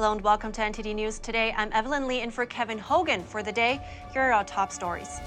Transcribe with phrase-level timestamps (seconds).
[0.00, 1.52] Hello and welcome to NTD News today.
[1.58, 3.82] I'm Evelyn Lee in for Kevin Hogan for the day.
[4.14, 5.20] Here are our top stories.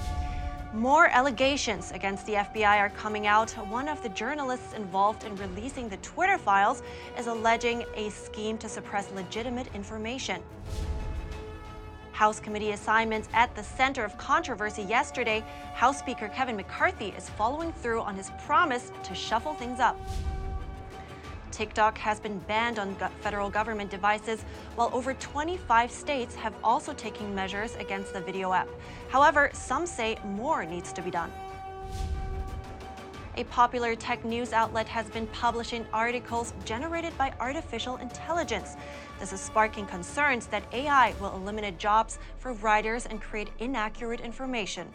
[0.72, 3.52] More allegations against the FBI are coming out.
[3.68, 6.82] One of the journalists involved in releasing the Twitter files
[7.16, 10.42] is alleging a scheme to suppress legitimate information.
[12.10, 15.44] House committee assignments at the center of controversy yesterday.
[15.74, 19.96] House Speaker Kevin McCarthy is following through on his promise to shuffle things up.
[21.54, 24.44] TikTok has been banned on federal government devices,
[24.74, 28.68] while over 25 states have also taken measures against the video app.
[29.08, 31.30] However, some say more needs to be done.
[33.36, 38.76] A popular tech news outlet has been publishing articles generated by artificial intelligence.
[39.20, 44.88] This is sparking concerns that AI will eliminate jobs for writers and create inaccurate information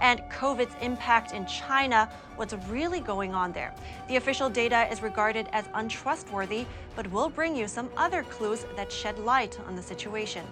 [0.00, 3.74] and COVID's impact in China, what's really going on there.
[4.08, 6.66] The official data is regarded as untrustworthy,
[6.96, 10.44] but we'll bring you some other clues that shed light on the situation.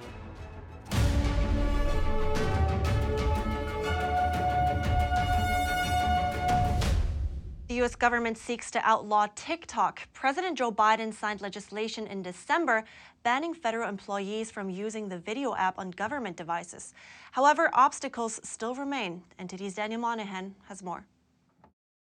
[7.69, 7.95] The U.S.
[7.95, 10.09] government seeks to outlaw TikTok.
[10.15, 12.85] President Joe Biden signed legislation in December
[13.23, 16.95] banning federal employees from using the video app on government devices.
[17.39, 19.23] However, obstacles still remain.
[19.39, 21.07] NTD's Daniel Monahan has more.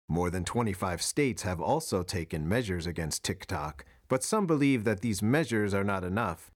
[0.07, 5.23] More than 25 states have also taken measures against TikTok, but some believe that these
[5.23, 6.51] measures are not enough.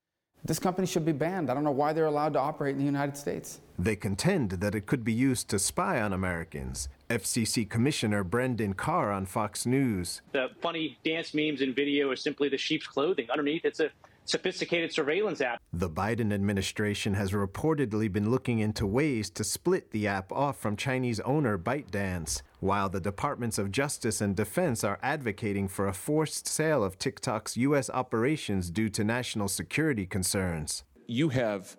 [0.46, 1.50] This company should be banned.
[1.50, 3.62] I don't know why they're allowed to operate in the United States.
[3.80, 6.88] They contend that it could be used to spy on Americans.
[7.10, 10.22] FCC Commissioner Brendan Carr on Fox News.
[10.34, 13.26] The funny dance memes and video are simply the sheep's clothing.
[13.32, 13.90] Underneath, it's a
[14.28, 15.62] sophisticated surveillance app.
[15.74, 20.76] The Biden administration has reportedly been looking into ways to split the app off from
[20.76, 26.48] Chinese owner ByteDance, while the Departments of Justice and Defense are advocating for a forced
[26.48, 27.90] sale of TikTok's U.S.
[27.90, 30.84] operations due to national security concerns.
[31.08, 31.78] You have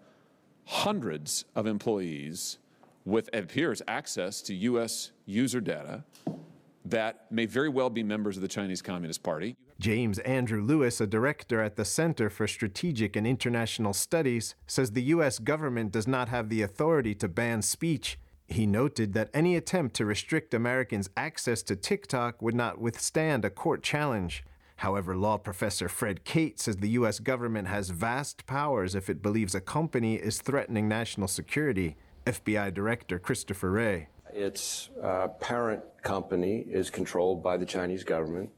[0.64, 2.58] hundreds of employees
[3.04, 5.12] with, it appears, access to U.S.
[5.26, 6.04] user data
[6.84, 9.56] that may very well be members of the Chinese Communist Party.
[9.80, 15.02] James Andrew Lewis, a director at the Center for Strategic and International Studies, says the
[15.04, 15.38] U.S.
[15.38, 18.18] government does not have the authority to ban speech.
[18.48, 23.50] He noted that any attempt to restrict Americans' access to TikTok would not withstand a
[23.50, 24.42] court challenge.
[24.76, 27.18] However, law professor Fred Cate says the U.S.
[27.18, 31.96] government has vast powers if it believes a company is threatening national security.
[32.26, 34.08] FBI Director Christopher Wray.
[34.32, 38.48] Its uh, parent company is controlled by the Chinese government.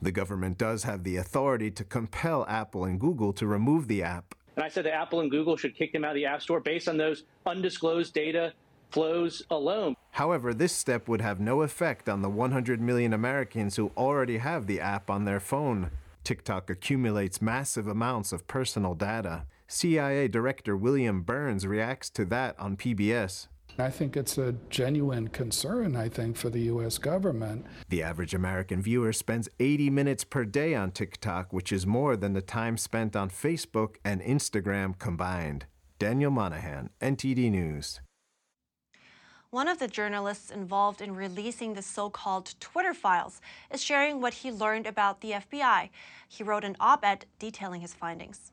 [0.00, 4.34] The government does have the authority to compel Apple and Google to remove the app.
[4.56, 6.60] And I said that Apple and Google should kick them out of the App Store
[6.60, 8.54] based on those undisclosed data
[8.90, 9.96] flows alone.
[10.12, 14.66] However, this step would have no effect on the 100 million Americans who already have
[14.66, 15.90] the app on their phone.
[16.22, 19.44] TikTok accumulates massive amounts of personal data.
[19.66, 23.48] CIA Director William Burns reacts to that on PBS.
[23.76, 26.96] I think it's a genuine concern, I think, for the U.S.
[26.96, 27.66] government.
[27.88, 32.34] The average American viewer spends 80 minutes per day on TikTok, which is more than
[32.34, 35.66] the time spent on Facebook and Instagram combined.
[35.98, 38.00] Daniel Monahan, NTD News.
[39.50, 43.40] One of the journalists involved in releasing the so called Twitter files
[43.72, 45.90] is sharing what he learned about the FBI.
[46.28, 48.52] He wrote an op ed detailing his findings.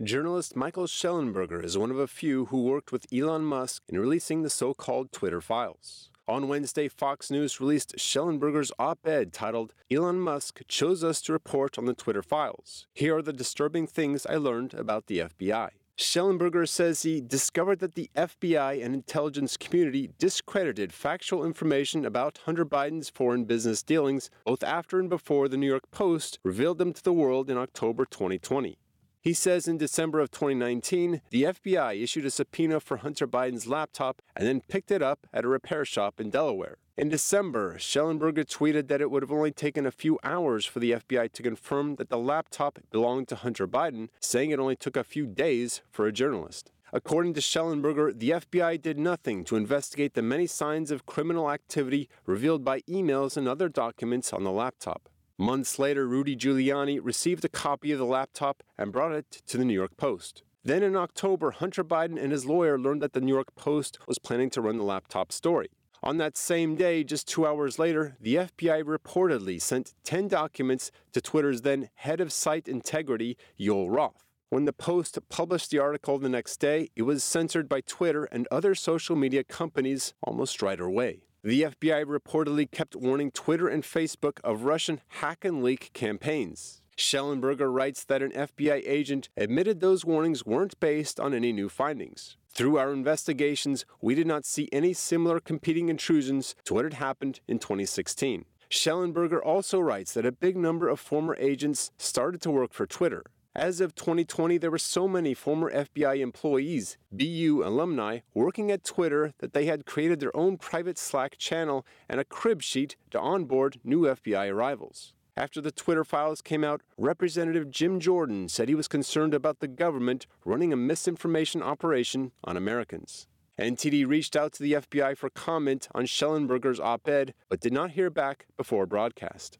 [0.00, 4.42] Journalist Michael Shellenberger is one of a few who worked with Elon Musk in releasing
[4.42, 6.10] the so called Twitter files.
[6.28, 11.76] On Wednesday, Fox News released Shellenberger's op ed titled, Elon Musk Chose Us to Report
[11.76, 12.86] on the Twitter Files.
[12.94, 15.70] Here are the disturbing things I learned about the FBI.
[15.96, 22.64] Shellenberger says he discovered that the FBI and intelligence community discredited factual information about Hunter
[22.64, 27.02] Biden's foreign business dealings both after and before the New York Post revealed them to
[27.02, 28.78] the world in October 2020.
[29.20, 34.22] He says in December of 2019, the FBI issued a subpoena for Hunter Biden's laptop
[34.36, 36.78] and then picked it up at a repair shop in Delaware.
[36.96, 40.92] In December, Shellenberger tweeted that it would have only taken a few hours for the
[40.92, 45.04] FBI to confirm that the laptop belonged to Hunter Biden, saying it only took a
[45.04, 46.70] few days for a journalist.
[46.92, 52.08] According to Shellenberger, the FBI did nothing to investigate the many signs of criminal activity
[52.24, 55.08] revealed by emails and other documents on the laptop.
[55.40, 59.64] Months later, Rudy Giuliani received a copy of the laptop and brought it to the
[59.64, 60.42] New York Post.
[60.64, 64.18] Then in October, Hunter Biden and his lawyer learned that the New York Post was
[64.18, 65.68] planning to run the laptop story.
[66.02, 71.20] On that same day, just two hours later, the FBI reportedly sent 10 documents to
[71.20, 74.24] Twitter's then head of site integrity, Yoel Roth.
[74.50, 78.48] When the Post published the article the next day, it was censored by Twitter and
[78.50, 81.27] other social media companies almost right away.
[81.44, 86.82] The FBI reportedly kept warning Twitter and Facebook of Russian hack and leak campaigns.
[86.96, 92.36] Shellenberger writes that an FBI agent admitted those warnings weren't based on any new findings.
[92.52, 97.38] Through our investigations, we did not see any similar competing intrusions to what had happened
[97.46, 98.44] in 2016.
[98.68, 103.22] Shellenberger also writes that a big number of former agents started to work for Twitter.
[103.58, 109.34] As of 2020, there were so many former FBI employees, BU alumni, working at Twitter
[109.40, 113.80] that they had created their own private Slack channel and a crib sheet to onboard
[113.82, 115.12] new FBI arrivals.
[115.36, 119.66] After the Twitter files came out, Representative Jim Jordan said he was concerned about the
[119.66, 123.26] government running a misinformation operation on Americans.
[123.58, 127.90] NTD reached out to the FBI for comment on Shellenberger's op ed, but did not
[127.90, 129.58] hear back before broadcast.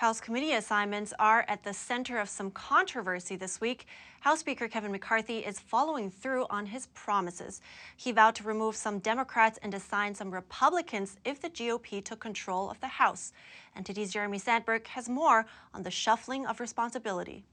[0.00, 3.84] House committee assignments are at the center of some controversy this week.
[4.20, 7.60] House Speaker Kevin McCarthy is following through on his promises.
[7.98, 12.70] He vowed to remove some Democrats and assign some Republicans if the GOP took control
[12.70, 13.34] of the House.
[13.76, 15.44] NTD's Jeremy Sandberg has more
[15.74, 17.44] on the shuffling of responsibility.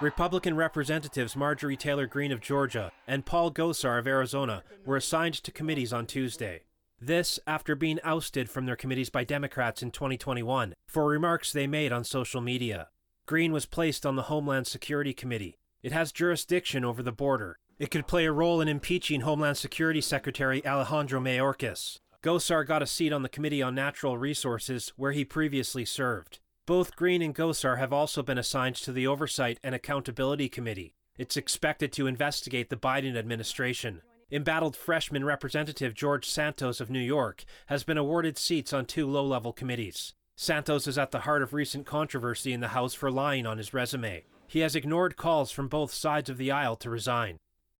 [0.00, 5.52] Republican Representatives Marjorie Taylor Greene of Georgia and Paul Gosar of Arizona were assigned to
[5.52, 6.62] committees on Tuesday.
[7.00, 11.92] This after being ousted from their committees by Democrats in 2021 for remarks they made
[11.92, 12.88] on social media.
[13.24, 15.58] Greene was placed on the Homeland Security Committee.
[15.80, 17.60] It has jurisdiction over the border.
[17.78, 22.00] It could play a role in impeaching Homeland Security Secretary Alejandro Mayorkas.
[22.20, 26.40] Gosar got a seat on the Committee on Natural Resources, where he previously served.
[26.66, 30.96] Both Greene and Gosar have also been assigned to the Oversight and Accountability Committee.
[31.16, 34.02] It's expected to investigate the Biden administration.
[34.30, 39.24] Embattled freshman Representative George Santos of New York has been awarded seats on two low
[39.24, 40.12] level committees.
[40.36, 43.72] Santos is at the heart of recent controversy in the House for lying on his
[43.72, 44.24] resume.
[44.46, 47.38] He has ignored calls from both sides of the aisle to resign.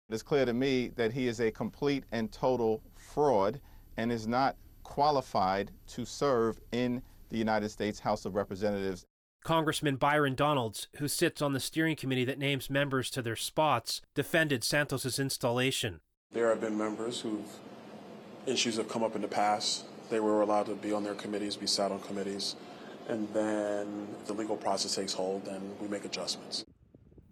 [0.09, 3.61] It's clear to me that he is a complete and total fraud
[3.99, 9.05] and is not qualified to serve in the United States House of Representatives.
[9.45, 14.01] Congressman Byron Donalds, who sits on the steering committee that names members to their spots,
[14.15, 16.01] defended Santos's installation.
[16.33, 17.49] There have been members who've
[18.47, 19.85] issues have come up in the past.
[20.11, 22.55] They were allowed to be on their committees, be sat on committees,
[23.09, 26.65] and then the legal process takes hold, then we make adjustments.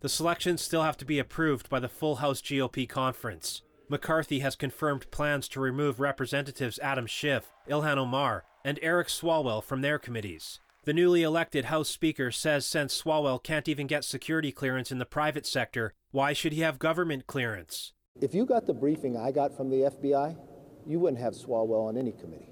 [0.01, 3.63] The selections still have to be approved by the full House GOP conference.
[3.89, 9.81] McCarthy has confirmed plans to remove Representatives Adam Schiff, Ilhan Omar, and Eric Swalwell from
[9.81, 10.61] their committees.
[10.85, 15.07] The newly elected House Speaker says since Swalwell can't even get security clearance in the
[15.07, 17.93] private sector, why should he have government clearance?
[18.21, 20.37] If you got the briefing I got from the FBI,
[20.87, 22.49] you wouldn't have Swalwell on any committee.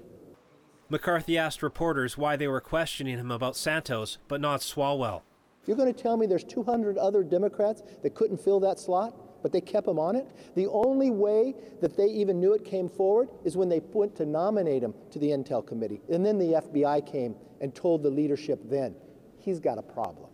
[0.89, 5.21] McCarthy asked reporters why they were questioning him about Santos, but not Swalwell.
[5.65, 9.51] You're going to tell me there's 200 other Democrats that couldn't fill that slot, but
[9.51, 10.27] they kept him on it?
[10.55, 14.25] The only way that they even knew it came forward is when they went to
[14.27, 16.01] nominate him to the Intel Committee.
[16.11, 18.93] And then the FBI came and told the leadership then,
[19.39, 20.24] he's got a problem.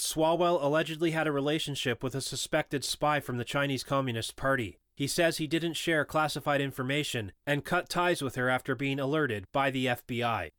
[0.00, 4.78] Swalwell allegedly had a relationship with a suspected spy from the Chinese Communist Party.
[4.94, 9.46] He says he didn't share classified information and cut ties with her after being alerted
[9.52, 10.50] by the FBI.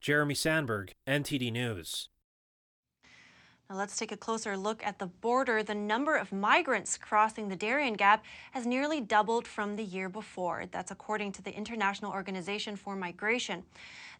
[0.00, 2.08] Jeremy Sandberg, NTD News.
[3.70, 5.62] Now let's take a closer look at the border.
[5.62, 10.64] The number of migrants crossing the Darien Gap has nearly doubled from the year before.
[10.70, 13.64] That's according to the International Organization for Migration.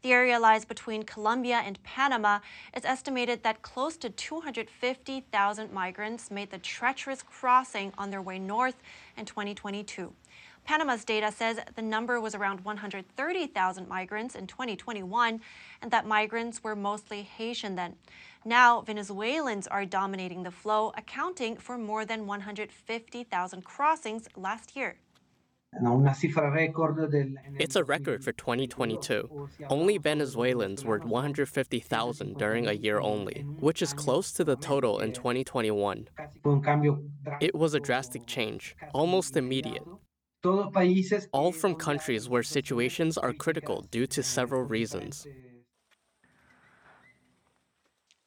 [0.03, 2.41] The area lies between Colombia and Panama.
[2.75, 8.77] It's estimated that close to 250,000 migrants made the treacherous crossing on their way north
[9.17, 10.13] in 2022.
[10.69, 15.41] Panama's data says the number was around 130,000 migrants in 2021,
[15.81, 17.97] and that migrants were mostly Haitian then.
[18.45, 24.97] Now, Venezuelans are dominating the flow, accounting for more than 150,000 crossings last year.
[27.59, 29.49] It's a record for 2022.
[29.71, 35.15] Only Venezuelans were 150,000 during a year only, which is close to the total in
[35.15, 36.09] 2021.
[37.41, 39.85] It was a drastic change, almost immediate.
[40.45, 45.27] All from countries where situations are critical due to several reasons.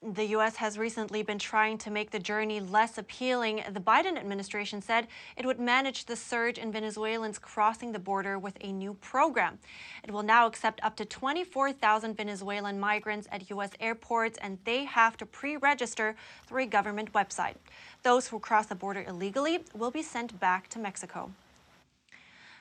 [0.03, 0.55] The U.S.
[0.55, 3.63] has recently been trying to make the journey less appealing.
[3.71, 8.57] The Biden administration said it would manage the surge in Venezuelans crossing the border with
[8.61, 9.59] a new program.
[10.03, 13.69] It will now accept up to 24,000 Venezuelan migrants at U.S.
[13.79, 16.15] airports, and they have to pre register
[16.47, 17.55] through a government website.
[18.01, 21.31] Those who cross the border illegally will be sent back to Mexico.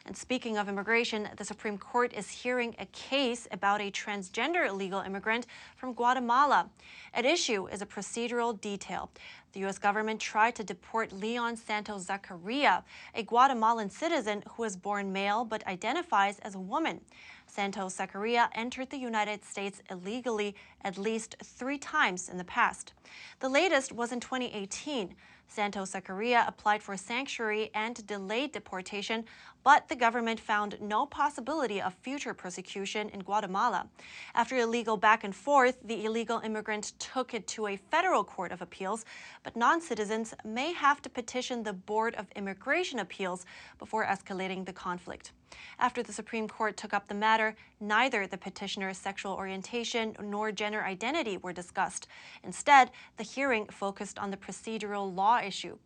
[0.07, 5.01] And speaking of immigration, the Supreme Court is hearing a case about a transgender illegal
[5.01, 6.71] immigrant from Guatemala.
[7.13, 9.11] At issue is a procedural detail.
[9.53, 9.79] The U.S.
[9.79, 12.83] government tried to deport Leon Santos Zacaria,
[13.15, 17.01] a Guatemalan citizen who was born male but identifies as a woman.
[17.47, 22.95] Santos Zacaria entered the United States illegally at least three times in the past.
[23.41, 25.15] The latest was in 2018.
[25.49, 29.25] Santos Zacaria applied for sanctuary and delayed deportation,
[29.63, 33.89] but the government found no possibility of future persecution in Guatemala.
[34.35, 38.53] After a legal back and forth, the illegal immigrant took it to a federal court
[38.53, 39.05] of appeals,
[39.43, 43.45] but non citizens may have to petition the Board of Immigration Appeals
[43.79, 45.33] before escalating the conflict.
[45.79, 50.85] After the Supreme Court took up the matter, neither the petitioner's sexual orientation nor gender
[50.85, 52.07] identity were discussed.
[52.45, 55.77] Instead, the hearing focused on the procedural law issue.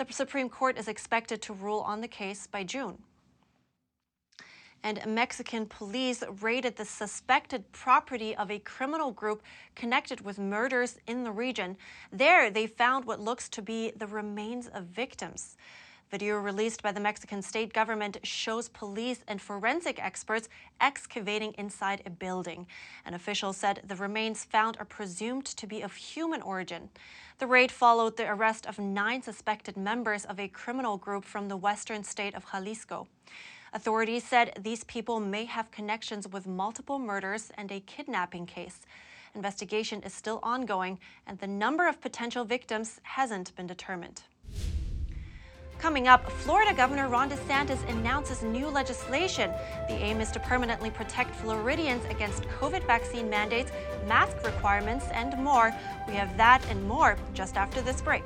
[0.00, 3.02] The Supreme Court is expected to rule on the case by June.
[4.82, 9.42] And Mexican police raided the suspected property of a criminal group
[9.76, 11.76] connected with murders in the region.
[12.10, 15.58] There, they found what looks to be the remains of victims.
[16.10, 20.48] Video released by the Mexican state government shows police and forensic experts
[20.80, 22.66] excavating inside a building.
[23.06, 26.88] An official said the remains found are presumed to be of human origin.
[27.38, 31.56] The raid followed the arrest of nine suspected members of a criminal group from the
[31.56, 33.06] western state of Jalisco.
[33.72, 38.80] Authorities said these people may have connections with multiple murders and a kidnapping case.
[39.36, 40.98] Investigation is still ongoing,
[41.28, 44.22] and the number of potential victims hasn't been determined.
[45.80, 49.50] Coming up, Florida Governor Ron DeSantis announces new legislation.
[49.88, 53.72] The aim is to permanently protect Floridians against COVID vaccine mandates,
[54.06, 55.74] mask requirements, and more.
[56.06, 58.24] We have that and more just after this break.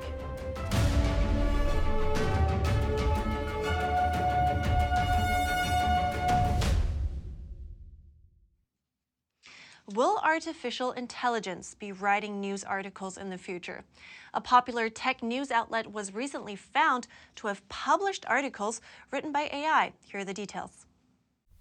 [9.93, 13.83] Will artificial intelligence be writing news articles in the future?
[14.33, 19.93] A popular tech news outlet was recently found to have published articles written by AI.
[20.03, 20.87] Here are the details.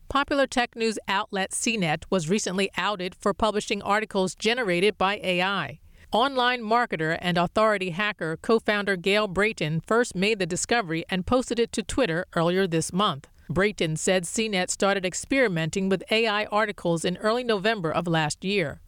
[0.09, 5.81] Popular tech news outlet CNET was recently outed for publishing articles generated by AI.
[6.11, 11.59] Online marketer and authority hacker co founder Gael Breton first made the discovery and posted
[11.59, 13.29] it to Twitter earlier this month.
[13.49, 18.81] Breton said CNET started experimenting with AI articles in early November of last year.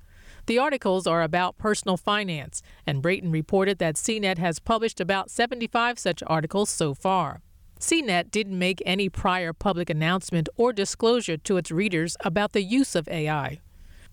[0.47, 5.99] The articles are about personal finance, and Breton reported that CNET has published about 75
[5.99, 7.43] such articles so far.
[7.81, 12.95] CNET didn't make any prior public announcement or disclosure to its readers about the use
[12.95, 13.61] of AI.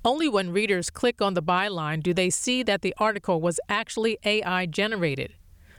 [0.03, 4.17] Only when readers click on the byline do they see that the article was actually
[4.25, 5.35] AI generated.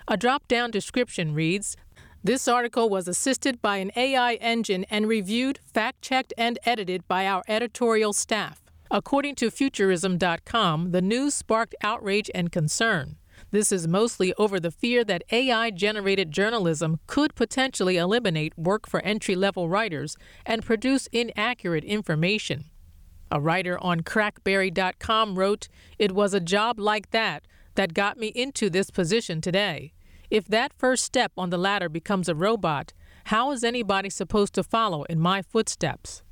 [0.09, 1.77] A drop down description reads
[2.25, 7.27] this article was assisted by an AI engine and reviewed, fact checked, and edited by
[7.27, 8.63] our editorial staff.
[8.91, 13.17] According to Futurism.com, the news sparked outrage and concern.
[13.51, 19.01] This is mostly over the fear that AI generated journalism could potentially eliminate work for
[19.01, 20.17] entry level writers
[20.47, 22.65] and produce inaccurate information.
[23.31, 28.71] A writer on Crackberry.com wrote, It was a job like that that got me into
[28.71, 29.93] this position today.
[30.31, 32.93] If that first step on the ladder becomes a robot,
[33.25, 36.23] how is anybody supposed to follow in my footsteps?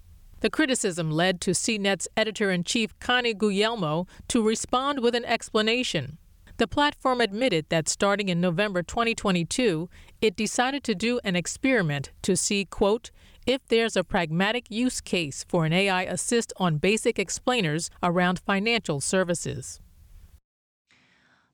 [0.40, 6.18] The criticism led to CNET's editor in chief, Connie Guglielmo, to respond with an explanation.
[6.56, 9.88] The platform admitted that starting in November 2022,
[10.20, 13.10] it decided to do an experiment to see, quote,
[13.46, 19.00] if there's a pragmatic use case for an AI assist on basic explainers around financial
[19.00, 19.80] services.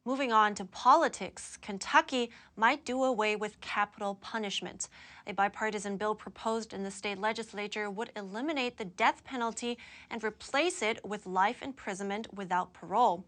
[0.09, 4.89] Moving on to politics, Kentucky might do away with capital punishment.
[5.27, 9.77] A bipartisan bill proposed in the state legislature would eliminate the death penalty
[10.09, 13.27] and replace it with life imprisonment without parole.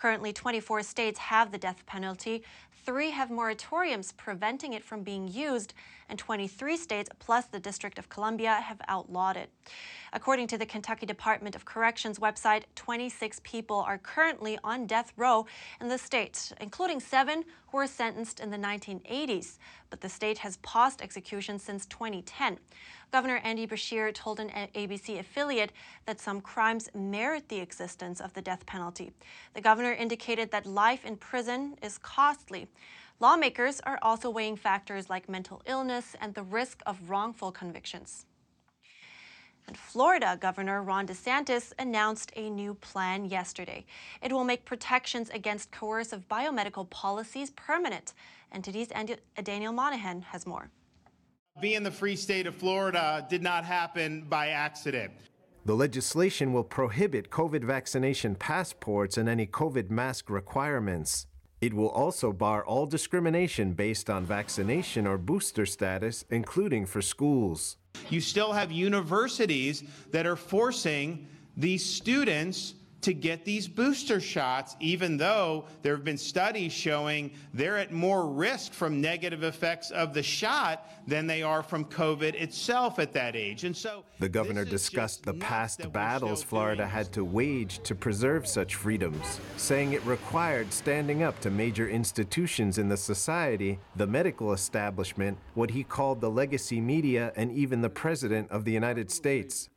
[0.00, 2.42] Currently, 24 states have the death penalty.
[2.86, 5.74] Three have moratoriums preventing it from being used,
[6.08, 9.50] and 23 states, plus the District of Columbia, have outlawed it.
[10.14, 15.44] According to the Kentucky Department of Corrections website, 26 people are currently on death row
[15.82, 19.58] in the state, including seven who were sentenced in the 1980s.
[19.90, 22.58] But the state has paused executions since 2010.
[23.12, 25.72] Governor Andy Beshear told an ABC affiliate
[26.06, 29.12] that some crimes merit the existence of the death penalty.
[29.54, 32.68] The governor indicated that life in prison is costly.
[33.18, 38.26] Lawmakers are also weighing factors like mental illness and the risk of wrongful convictions.
[39.70, 43.86] And Florida Governor Ron DeSantis announced a new plan yesterday.
[44.20, 48.14] It will make protections against coercive biomedical policies permanent.
[48.52, 50.70] NTD's uh, Daniel Monahan has more.
[51.60, 55.12] Being the free state of Florida did not happen by accident.
[55.64, 61.28] The legislation will prohibit COVID vaccination passports and any COVID mask requirements.
[61.60, 67.76] It will also bar all discrimination based on vaccination or booster status, including for schools.
[68.08, 75.16] You still have universities that are forcing these students to get these booster shots, even
[75.16, 80.22] though there have been studies showing they're at more risk from negative effects of the
[80.22, 83.64] shot than they are from COVID itself at that age.
[83.64, 88.74] And so the governor discussed the past battles Florida had to wage to preserve such
[88.74, 95.38] freedoms, saying it required standing up to major institutions in the society, the medical establishment,
[95.54, 99.68] what he called the legacy media, and even the president of the United States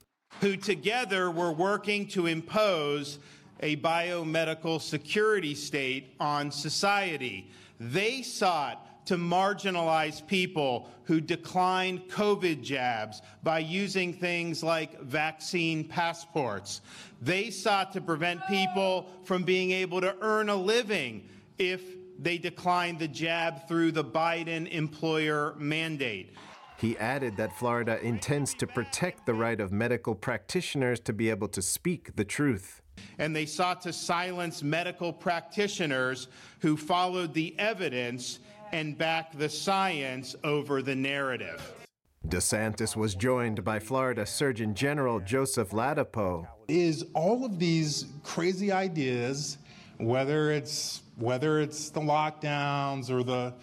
[0.42, 3.20] who together were working to impose
[3.62, 7.50] a biomedical security state on society.
[7.80, 16.82] They sought to marginalize people who declined COVID jabs by using things like vaccine passports.
[17.22, 21.82] They sought to prevent people from being able to earn a living if
[22.20, 26.34] they declined the jab through the Biden employer mandate.
[26.84, 31.48] He added that Florida intends to protect the right of medical practitioners to be able
[31.48, 32.82] to speak the truth.
[33.20, 36.28] And they sought to silence medical practitioners
[36.60, 38.40] who followed the evidence
[38.74, 41.62] and backed the science over the narrative.
[42.28, 46.46] DeSantis was joined by Florida Surgeon General Joseph Ladapo.
[46.68, 49.58] Is all of these crazy ideas,
[50.00, 53.54] whether it's whether it's the lockdowns or the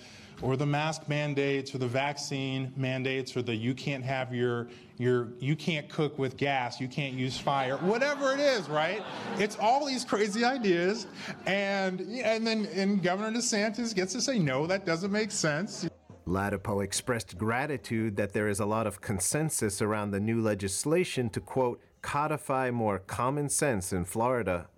[0.42, 4.68] or the mask mandates or the vaccine mandates or the you can't have your
[4.98, 9.02] your you can't cook with gas, you can't use fire, whatever it is, right?
[9.38, 11.06] It's all these crazy ideas
[11.46, 15.88] and and then and Governor DeSantis gets to say no, that doesn't make sense.
[16.26, 21.40] Ladapo expressed gratitude that there is a lot of consensus around the new legislation to
[21.40, 24.68] quote codify more common sense in Florida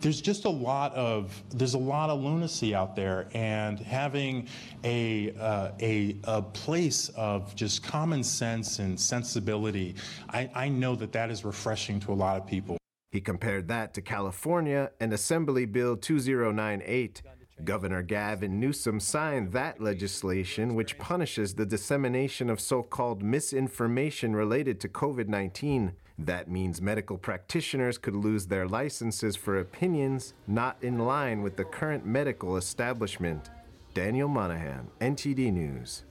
[0.00, 4.48] there's just a lot of there's a lot of lunacy out there and having
[4.82, 9.94] a, uh, a, a place of just common sense and sensibility
[10.30, 12.76] I, I know that that is refreshing to a lot of people
[13.12, 17.22] he compared that to california and assembly bill 2098
[17.62, 24.80] Governor Gavin Newsom signed that legislation, which punishes the dissemination of so called misinformation related
[24.80, 25.92] to COVID 19.
[26.18, 31.64] That means medical practitioners could lose their licenses for opinions not in line with the
[31.64, 33.50] current medical establishment.
[33.94, 36.04] Daniel Monahan, NTD News.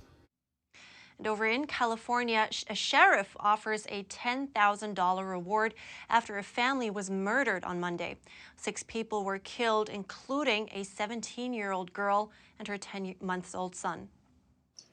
[1.17, 5.73] And over in California, a sheriff offers a $10,000 reward
[6.09, 8.17] after a family was murdered on Monday.
[8.57, 13.75] Six people were killed, including a 17 year old girl and her 10 month old
[13.75, 14.09] son.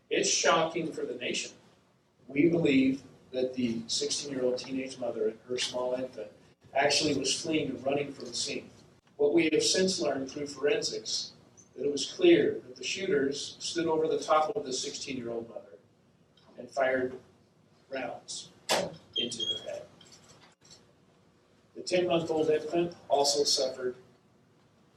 [0.09, 1.53] It's shocking for the nation.
[2.29, 6.29] We believe that the 16 year old teenage mother and her small infant
[6.75, 8.69] actually was fleeing and running from the scene.
[9.17, 11.33] What we have since learned through forensics
[11.77, 15.31] that it was clear that the shooters stood over the top of the 16 year
[15.31, 15.79] old mother
[16.59, 17.15] and fired
[17.91, 18.49] rounds
[19.17, 19.83] into her head.
[21.77, 23.95] The 10 month old infant also suffered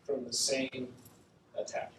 [0.05, 0.87] from the same
[1.57, 1.91] attack.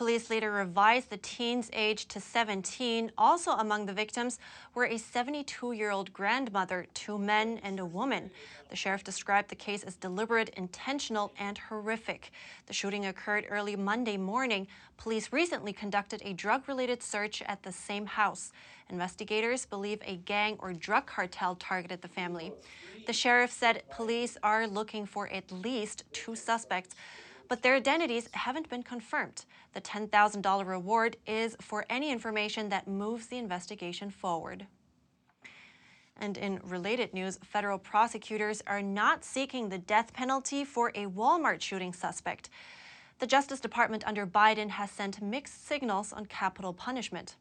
[0.00, 3.12] Police later revised the teen's age to 17.
[3.18, 4.38] Also among the victims
[4.74, 8.30] were a 72 year old grandmother, two men, and a woman.
[8.70, 12.32] The sheriff described the case as deliberate, intentional, and horrific.
[12.64, 14.68] The shooting occurred early Monday morning.
[14.96, 18.52] Police recently conducted a drug related search at the same house.
[18.88, 22.54] Investigators believe a gang or drug cartel targeted the family.
[23.06, 26.96] The sheriff said police are looking for at least two suspects
[27.50, 29.44] but their identities haven't been confirmed.
[29.74, 34.68] The $10,000 reward is for any information that moves the investigation forward.
[36.16, 41.60] And in related news, federal prosecutors are not seeking the death penalty for a Walmart
[41.60, 42.50] shooting suspect.
[43.18, 47.34] The Justice Department under Biden has sent mixed signals on capital punishment.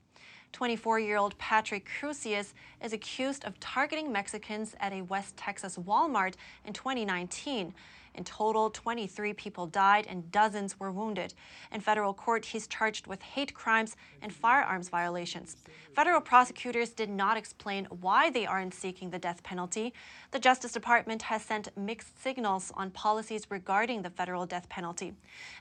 [0.53, 6.33] 24 year old Patrick Crusius is accused of targeting Mexicans at a West Texas Walmart
[6.65, 7.75] in 2019.
[8.19, 11.33] In total, 23 people died and dozens were wounded.
[11.71, 15.55] In federal court, he's charged with hate crimes and firearms violations.
[15.95, 19.93] Federal prosecutors did not explain why they aren't seeking the death penalty.
[20.31, 25.13] The Justice Department has sent mixed signals on policies regarding the federal death penalty.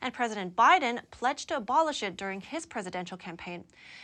[0.03, 3.63] And President Biden pledged to abolish it during his presidential campaign.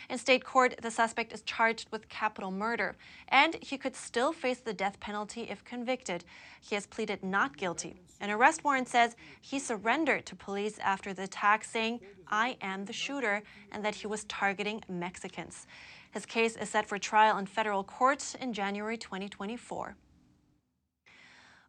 [0.09, 2.95] In state court, the suspect is charged with capital murder,
[3.27, 6.25] and he could still face the death penalty if convicted.
[6.61, 8.01] He has pleaded not guilty.
[8.21, 12.93] An arrest warrant says he surrendered to police after the attack, saying, I am the
[12.93, 15.67] shooter, and that he was targeting Mexicans.
[16.11, 19.97] His case is set for trial in federal court in January 2024.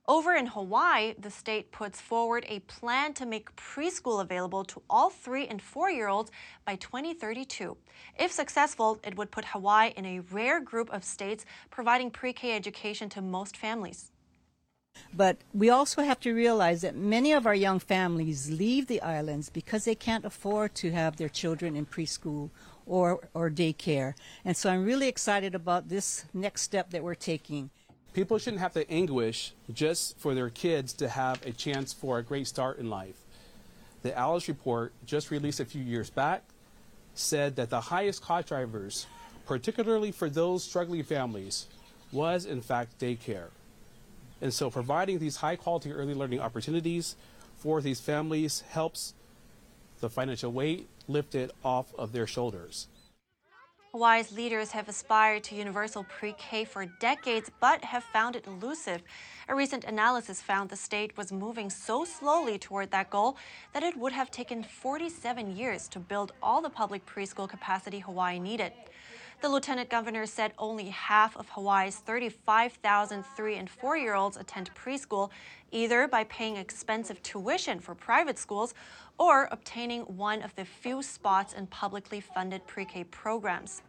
[0.06, 5.10] Over in Hawaii, the state puts forward a plan to make preschool available to all
[5.10, 6.30] three and four year olds
[6.66, 7.78] by 2032.
[8.20, 12.54] If successful, it would put Hawaii in a rare group of states providing pre K
[12.54, 14.12] education to most families.
[15.16, 19.50] But we also have to realize that many of our young families leave the islands
[19.50, 22.50] because they can't afford to have their children in preschool
[22.86, 24.14] or, or daycare.
[24.44, 27.70] And so I'm really excited about this next step that we're taking.
[28.12, 32.24] People shouldn't have to anguish just for their kids to have a chance for a
[32.24, 33.22] great start in life.
[34.04, 36.44] The Alice report, just released a few years back,
[37.14, 39.08] said that the highest cost drivers,
[39.46, 41.68] particularly for those struggling families,
[42.12, 43.48] was in fact daycare.
[44.42, 47.16] And so providing these high quality early learning opportunities
[47.58, 49.14] for these families helps
[50.02, 52.88] the financial weight lifted off of their shoulders.
[53.96, 59.02] Hawaii's leaders have aspired to universal pre K for decades, but have found it elusive.
[59.48, 63.38] A recent analysis found the state was moving so slowly toward that goal
[63.72, 68.38] that it would have taken 47 years to build all the public preschool capacity Hawaii
[68.38, 68.74] needed.
[69.42, 74.74] The lieutenant governor said only half of Hawaii's 35,000 three and four year olds attend
[74.74, 75.30] preschool,
[75.72, 78.74] either by paying expensive tuition for private schools
[79.20, 83.82] or obtaining one of the few spots in publicly funded pre K programs.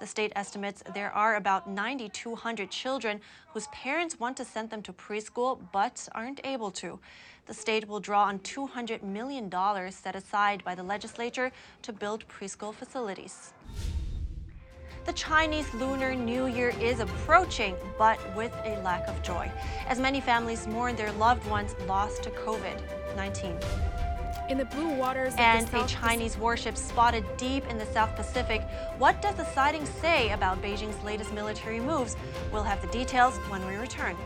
[0.00, 3.20] The state estimates there are about 9,200 children
[3.52, 6.98] whose parents want to send them to preschool but aren't able to.
[7.46, 9.50] The state will draw on $200 million
[9.92, 11.52] set aside by the legislature
[11.82, 13.52] to build preschool facilities.
[15.04, 19.52] The Chinese Lunar New Year is approaching, but with a lack of joy,
[19.86, 22.80] as many families mourn their loved ones lost to COVID
[23.14, 23.58] 19
[24.48, 28.62] in the blue waters and a Chinese warship spotted deep in the South Pacific.
[28.98, 32.16] What does the sighting say about Beijing's latest military moves?
[32.52, 34.16] We'll have the details when we return.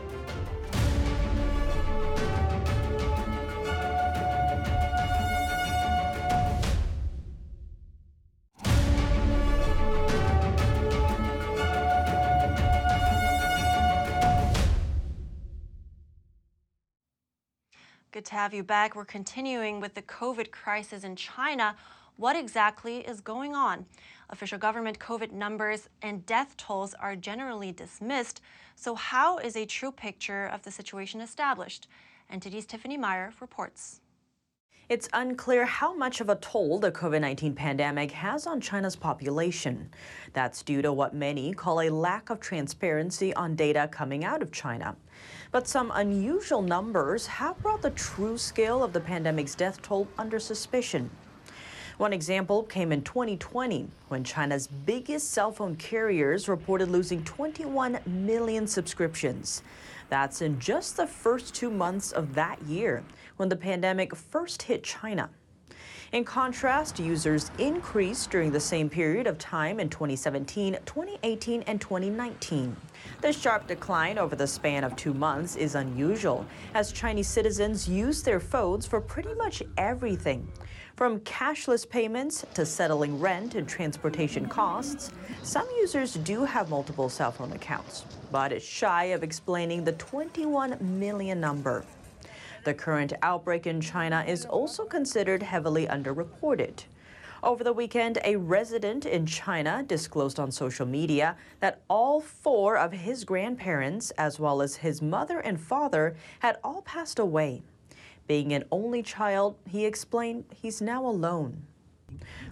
[18.19, 18.97] Good to have you back.
[18.97, 21.77] We're continuing with the COVID crisis in China.
[22.17, 23.85] What exactly is going on?
[24.29, 28.41] Official government COVID numbers and death tolls are generally dismissed.
[28.75, 31.87] So, how is a true picture of the situation established?
[32.29, 34.01] NTD's Tiffany Meyer reports.
[34.89, 39.87] It's unclear how much of a toll the COVID 19 pandemic has on China's population.
[40.33, 44.51] That's due to what many call a lack of transparency on data coming out of
[44.51, 44.95] China.
[45.51, 50.39] But some unusual numbers have brought the true scale of the pandemic's death toll under
[50.39, 51.11] suspicion.
[51.99, 58.65] One example came in 2020 when China's biggest cell phone carriers reported losing 21 million
[58.65, 59.61] subscriptions.
[60.09, 63.03] That's in just the first two months of that year
[63.39, 65.29] when the pandemic first hit China.
[66.11, 72.75] In contrast, users increased during the same period of time in 2017, 2018, and 2019.
[73.21, 78.23] The sharp decline over the span of two months is unusual, as Chinese citizens use
[78.23, 80.51] their phones for pretty much everything.
[80.97, 85.11] From cashless payments to settling rent and transportation costs,
[85.43, 90.77] some users do have multiple cell phone accounts, but it's shy of explaining the 21
[90.81, 91.85] million number.
[92.69, 96.83] The current outbreak in China is also considered heavily underreported.
[97.41, 102.91] Over the weekend, a resident in China disclosed on social media that all four of
[102.91, 107.63] his grandparents, as well as his mother and father, had all passed away.
[108.27, 111.63] Being an only child, he explained he's now alone.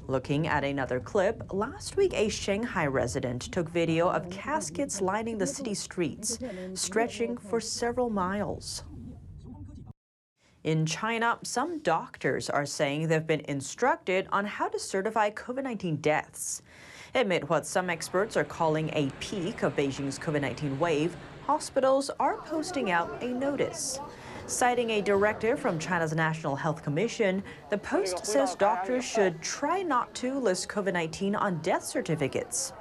[0.07, 5.45] Looking at another clip, last week a Shanghai resident took video of caskets lining the
[5.45, 6.39] city streets,
[6.73, 8.83] stretching for several miles.
[10.63, 15.97] In China, some doctors are saying they've been instructed on how to certify COVID 19
[15.97, 16.63] deaths.
[17.13, 21.15] Amid what some experts are calling a peak of Beijing's COVID 19 wave,
[21.45, 23.99] hospitals are posting out a notice.
[24.47, 30.13] Citing a directive from China's National Health Commission, the Post says doctors should try not
[30.15, 32.73] to list COVID 19 on death certificates.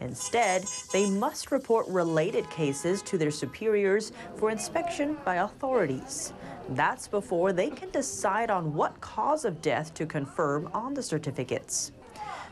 [0.00, 6.32] Instead, they must report related cases to their superiors for inspection by authorities.
[6.70, 11.92] That's before they can decide on what cause of death to confirm on the certificates.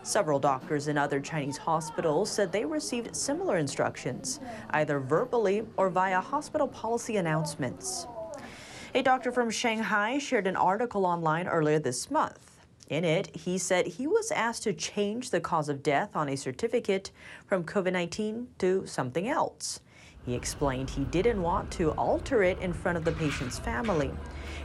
[0.02, 6.20] Several doctors in other Chinese hospitals said they received similar instructions, either verbally or via
[6.20, 8.06] hospital policy announcements.
[8.94, 12.60] A doctor from Shanghai shared an article online earlier this month.
[12.90, 16.36] In it, he said he was asked to change the cause of death on a
[16.36, 17.10] certificate
[17.46, 19.80] from COVID 19 to something else.
[20.24, 24.10] He explained he didn't want to alter it in front of the patient's family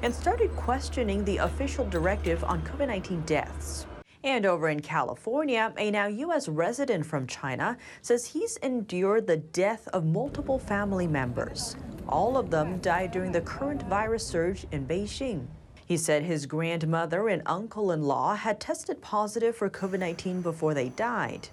[0.02, 3.88] and started questioning the official directive on COVID 19 deaths.
[4.24, 6.48] And over in California, a now U.S.
[6.48, 11.76] resident from China says he's endured the death of multiple family members.
[12.10, 15.48] All of them died during the current virus surge in Beijing.
[15.86, 20.74] He said his grandmother and uncle in law had tested positive for COVID 19 before
[20.74, 21.48] they died.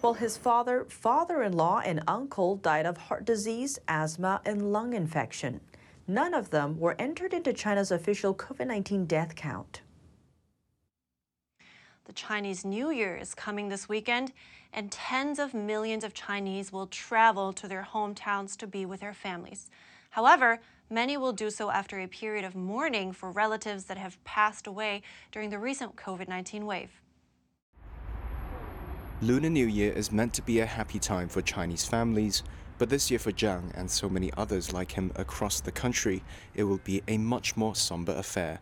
[0.00, 4.92] While his father, father in law, and uncle died of heart disease, asthma, and lung
[4.92, 5.60] infection.
[6.06, 9.82] None of them were entered into China's official COVID 19 death count.
[12.04, 14.32] The Chinese New Year is coming this weekend,
[14.72, 19.12] and tens of millions of Chinese will travel to their hometowns to be with their
[19.12, 19.68] families.
[20.10, 24.68] However, many will do so after a period of mourning for relatives that have passed
[24.68, 27.02] away during the recent COVID 19 wave.
[29.20, 32.44] Lunar New Year is meant to be a happy time for Chinese families,
[32.78, 36.22] but this year for Zhang and so many others like him across the country,
[36.54, 38.60] it will be a much more somber affair.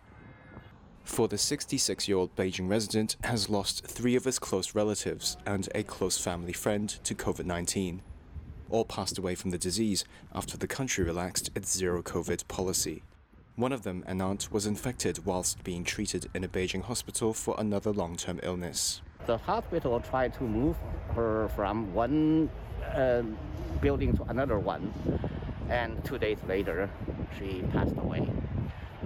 [1.04, 5.68] For the 66 year old Beijing resident has lost three of his close relatives and
[5.74, 8.00] a close family friend to COVID 19.
[8.70, 13.02] All passed away from the disease after the country relaxed its zero COVID policy.
[13.56, 17.54] One of them, an aunt, was infected whilst being treated in a Beijing hospital for
[17.58, 19.02] another long term illness.
[19.26, 20.76] The hospital tried to move
[21.16, 22.48] her from one
[22.94, 23.22] uh,
[23.80, 24.94] building to another one,
[25.68, 26.88] and two days later,
[27.36, 28.28] she passed away.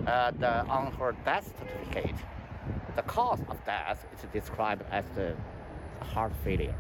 [0.06, 2.16] Uh, the, on her death certificate,
[2.96, 5.34] the cause of death is described as the
[6.02, 6.74] heart failure.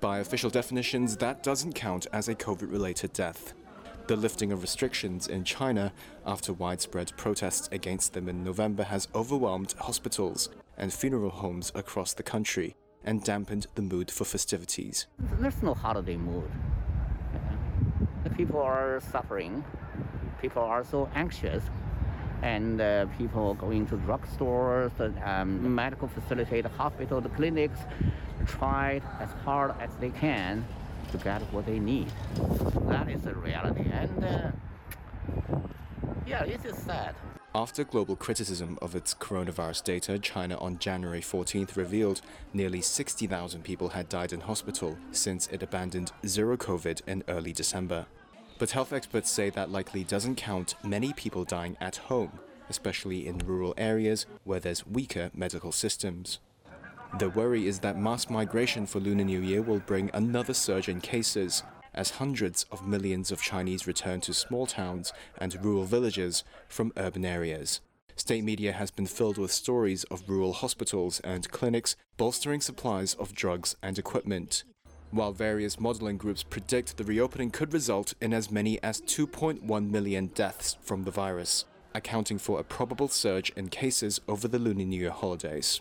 [0.00, 3.54] By official definitions, that doesn't count as a COVID related death.
[4.06, 5.94] The lifting of restrictions in China
[6.26, 12.22] after widespread protests against them in November has overwhelmed hospitals and funeral homes across the
[12.22, 15.06] country and dampened the mood for festivities.
[15.40, 16.50] There's no holiday mood.
[18.36, 19.64] People are suffering.
[20.40, 21.62] People are so anxious.
[22.42, 24.92] And uh, people going to drugstores,
[25.24, 27.78] um, medical facilities, hospitals, clinics,
[28.46, 30.64] try as hard as they can
[31.12, 32.10] to get what they need.
[32.88, 33.84] That is the reality.
[33.92, 34.50] And uh,
[36.26, 37.14] yeah, it is sad.
[37.54, 42.22] After global criticism of its coronavirus data, China on January 14th revealed
[42.54, 48.06] nearly 60,000 people had died in hospital since it abandoned zero COVID in early December.
[48.58, 52.38] But health experts say that likely doesn't count many people dying at home,
[52.70, 56.38] especially in rural areas where there's weaker medical systems.
[57.18, 61.02] The worry is that mass migration for Lunar New Year will bring another surge in
[61.02, 66.92] cases, as hundreds of millions of Chinese return to small towns and rural villages from
[66.96, 67.80] urban areas.
[68.16, 73.34] State media has been filled with stories of rural hospitals and clinics bolstering supplies of
[73.34, 74.64] drugs and equipment.
[75.10, 80.26] While various modeling groups predict the reopening could result in as many as 2.1 million
[80.28, 85.00] deaths from the virus, accounting for a probable surge in cases over the Lunar New
[85.00, 85.80] Year holidays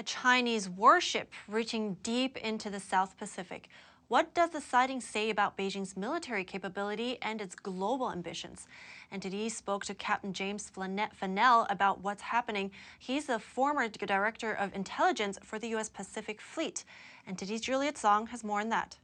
[0.00, 3.68] a Chinese warship reaching deep into the South Pacific.
[4.08, 8.66] What does the sighting say about Beijing's military capability and its global ambitions?
[9.12, 12.70] NTD spoke to Captain James Fanell about what's happening.
[12.98, 15.90] He's the former director of intelligence for the U.S.
[15.90, 16.82] Pacific Fleet.
[17.28, 18.96] NTD's Juliet Song has more on that.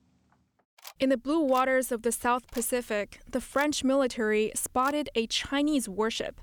[0.99, 6.41] In the blue waters of the South Pacific, the French military spotted a Chinese warship.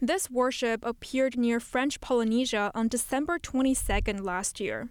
[0.00, 4.90] This warship appeared near French Polynesia on December 22nd last year,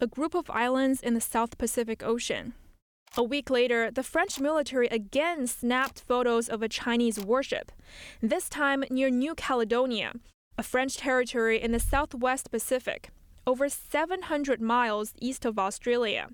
[0.00, 2.54] a group of islands in the South Pacific Ocean.
[3.16, 7.70] A week later, the French military again snapped photos of a Chinese warship,
[8.20, 10.14] this time near New Caledonia,
[10.58, 13.10] a French territory in the southwest Pacific,
[13.46, 16.28] over 700 miles east of Australia.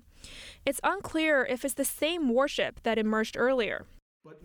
[0.65, 3.85] It's unclear if it's the same warship that emerged earlier.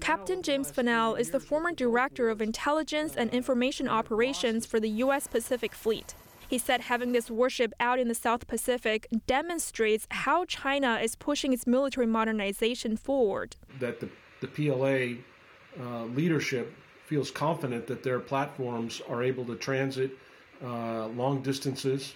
[0.00, 5.26] Captain James Fanell is the former director of intelligence and information operations for the U.S.
[5.26, 6.14] Pacific Fleet.
[6.48, 11.52] He said having this warship out in the South Pacific demonstrates how China is pushing
[11.52, 13.56] its military modernization forward.
[13.80, 14.08] That the,
[14.40, 15.22] the PLA
[15.82, 16.74] uh, leadership
[17.06, 20.10] feels confident that their platforms are able to transit
[20.62, 22.14] uh, long distances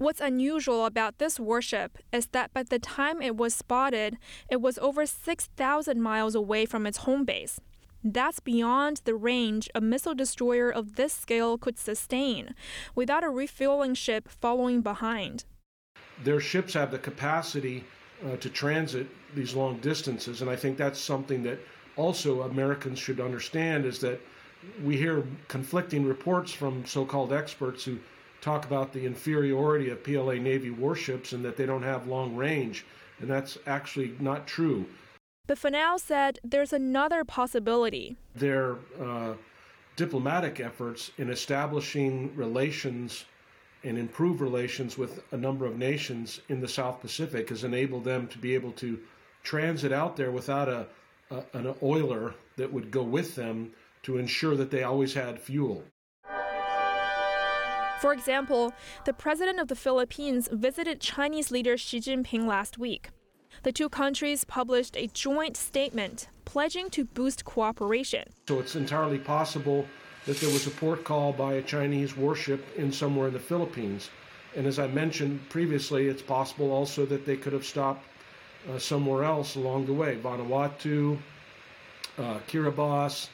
[0.00, 4.16] What's unusual about this warship is that by the time it was spotted,
[4.48, 7.60] it was over 6,000 miles away from its home base.
[8.02, 12.54] That's beyond the range a missile destroyer of this scale could sustain,
[12.94, 15.44] without a refueling ship following behind.
[16.24, 17.84] Their ships have the capacity
[18.24, 21.58] uh, to transit these long distances, and I think that's something that
[21.96, 24.18] also Americans should understand is that
[24.82, 27.98] we hear conflicting reports from so called experts who
[28.40, 32.84] talk about the inferiority of PLA Navy warships and that they don't have long range,
[33.20, 34.86] and that's actually not true.
[35.46, 38.16] But Fanell said there's another possibility.
[38.34, 39.34] Their uh,
[39.96, 43.24] diplomatic efforts in establishing relations
[43.82, 48.28] and improve relations with a number of nations in the South Pacific has enabled them
[48.28, 48.98] to be able to
[49.42, 50.86] transit out there without a,
[51.30, 53.72] a an oiler that would go with them
[54.02, 55.82] to ensure that they always had fuel.
[58.00, 58.72] For example,
[59.04, 63.10] the president of the Philippines visited Chinese leader Xi Jinping last week.
[63.62, 68.24] The two countries published a joint statement pledging to boost cooperation.
[68.48, 69.84] So it's entirely possible
[70.24, 74.08] that there was a port call by a Chinese warship in somewhere in the Philippines.
[74.56, 78.06] And as I mentioned previously, it's possible also that they could have stopped
[78.70, 81.18] uh, somewhere else along the way Vanuatu,
[82.16, 83.28] uh, Kiribati,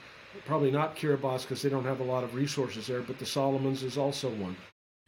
[0.44, 3.82] probably not Kiribati because they don't have a lot of resources there, but the Solomons
[3.82, 4.56] is also one.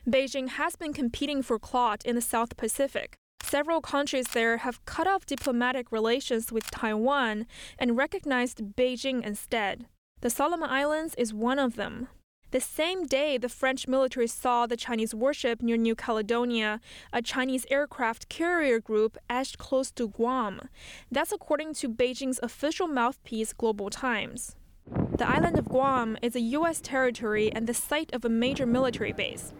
[0.08, 3.16] Beijing has been competing for clout in the South Pacific.
[3.42, 7.46] Several countries there have cut off diplomatic relations with Taiwan
[7.78, 9.86] and recognized Beijing instead.
[10.20, 12.08] The Solomon Islands is one of them.
[12.50, 16.80] The same day the French military saw the Chinese warship near New Caledonia,
[17.12, 20.68] a Chinese aircraft carrier group edged close to Guam.
[21.12, 24.56] That's according to Beijing's official mouthpiece, Global Times.
[24.90, 26.80] The island of Guam is a U.S.
[26.80, 29.52] territory and the site of a major military base.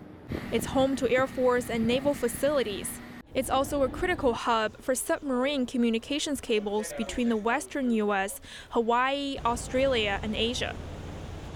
[0.53, 3.01] It's home to Air Force and naval facilities.
[3.35, 10.19] It's also a critical hub for submarine communications cables between the western U.S., Hawaii, Australia,
[10.23, 10.75] and Asia.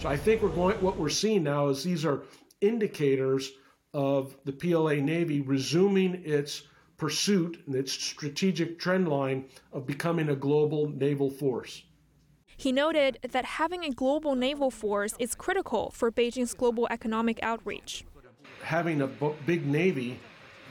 [0.00, 0.76] So I think we're going.
[0.82, 2.22] What we're seeing now is these are
[2.60, 3.52] indicators
[3.94, 6.64] of the PLA Navy resuming its
[6.96, 11.82] pursuit and its strategic trend line of becoming a global naval force.
[12.62, 18.04] He noted that having a global naval force is critical for Beijing's global economic outreach.
[18.62, 20.20] Having a big navy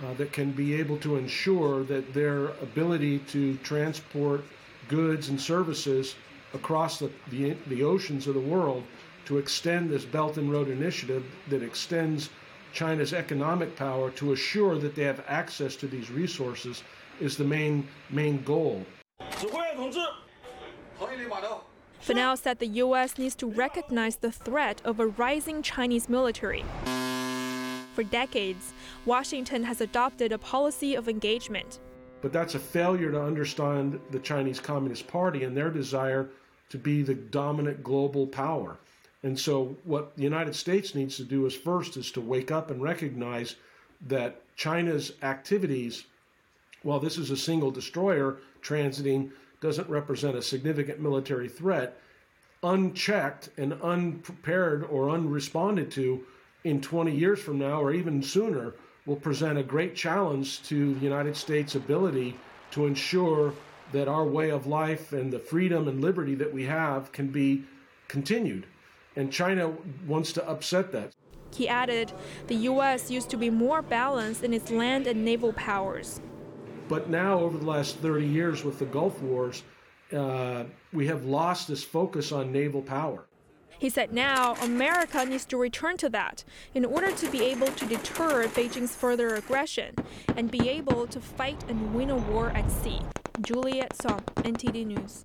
[0.01, 4.45] uh, that can be able to ensure that their ability to transport
[4.87, 6.15] goods and services
[6.53, 8.85] across the, the, the oceans of the world
[9.25, 12.29] to extend this Belt and Road Initiative that extends
[12.71, 16.83] China's economic power to assure that they have access to these resources
[17.19, 18.85] is the main main goal.
[22.05, 23.19] Fanell said the U.S.
[23.19, 26.65] needs to recognize the threat of a rising Chinese military.
[27.93, 28.73] For decades,
[29.05, 31.79] Washington has adopted a policy of engagement.
[32.21, 36.29] But that's a failure to understand the Chinese Communist Party and their desire
[36.69, 38.77] to be the dominant global power.
[39.23, 42.71] And so what the United States needs to do is first is to wake up
[42.71, 43.57] and recognize
[44.07, 46.05] that China's activities,
[46.81, 49.31] while this is a single destroyer transiting
[49.61, 51.97] doesn't represent a significant military threat,
[52.63, 56.23] unchecked and unprepared or unresponded to
[56.63, 58.73] in 20 years from now or even sooner
[59.05, 62.37] will present a great challenge to the United States' ability
[62.71, 63.53] to ensure
[63.91, 67.63] that our way of life and the freedom and liberty that we have can be
[68.07, 68.65] continued.
[69.15, 69.73] And China
[70.07, 71.11] wants to upset that.
[71.53, 72.13] He added,
[72.47, 73.11] the U.S.
[73.11, 76.21] used to be more balanced in its land and naval powers.
[76.91, 79.63] But now, over the last 30 years with the Gulf Wars,
[80.11, 83.23] uh, we have lost this focus on naval power.
[83.79, 86.43] He said now America needs to return to that
[86.75, 89.95] in order to be able to deter Beijing's further aggression
[90.35, 92.99] and be able to fight and win a war at sea.
[93.39, 95.23] Juliet Song, NTD News.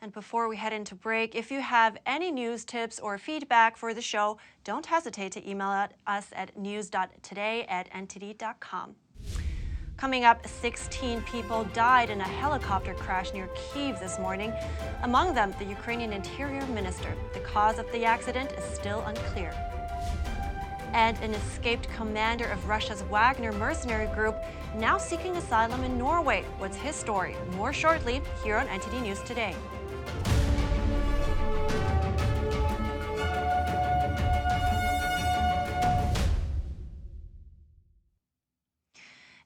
[0.00, 3.92] And before we head into break, if you have any news tips or feedback for
[3.92, 8.94] the show, don't hesitate to email us at news.today at ntd.com.
[9.96, 14.52] Coming up, 16 people died in a helicopter crash near Kiev this morning,
[15.04, 17.14] among them the Ukrainian Interior Minister.
[17.32, 19.54] The cause of the accident is still unclear.
[20.92, 24.36] And an escaped commander of Russia's Wagner mercenary group
[24.76, 26.44] now seeking asylum in Norway.
[26.58, 27.34] What's his story?
[27.56, 29.56] More shortly here on NTD News Today.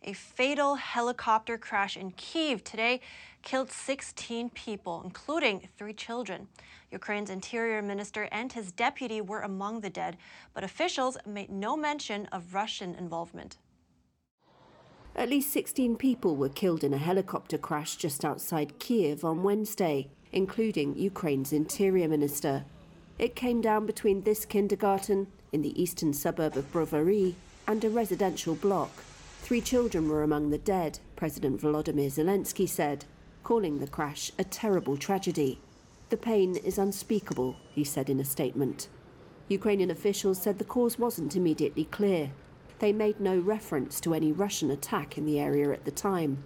[0.03, 3.03] A fatal helicopter crash in Kiev today
[3.43, 6.49] killed 16 people, including three children.
[6.91, 10.17] Ukraine's interior minister and his deputy were among the dead,
[10.55, 13.59] but officials made no mention of Russian involvement.
[15.15, 20.09] At least 16 people were killed in a helicopter crash just outside Kiev on Wednesday,
[20.33, 22.65] including Ukraine's interior minister.
[23.19, 27.35] It came down between this kindergarten in the eastern suburb of Brovary
[27.69, 28.91] and a residential block.
[29.43, 33.05] Three children were among the dead, President Volodymyr Zelensky said,
[33.43, 35.59] calling the crash a terrible tragedy.
[36.11, 38.89] The pain is unspeakable, he said in a statement.
[39.49, 42.31] Ukrainian officials said the cause wasn't immediately clear.
[42.79, 46.45] They made no reference to any Russian attack in the area at the time.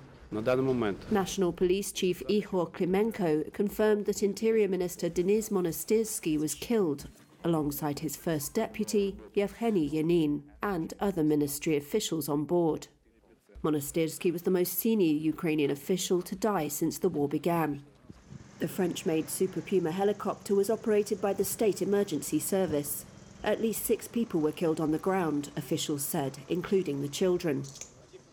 [1.11, 7.09] National Police Chief Ihor Klimenko confirmed that Interior Minister Denis Monastyrsky was killed
[7.45, 12.89] alongside his first deputy, Yevgeny Yanin, and other ministry officials on board.
[13.63, 17.83] Monastyrsky was the most senior Ukrainian official to die since the war began.
[18.59, 23.05] The French made Super Puma helicopter was operated by the State Emergency Service.
[23.43, 27.65] At least six people were killed on the ground, officials said, including the children.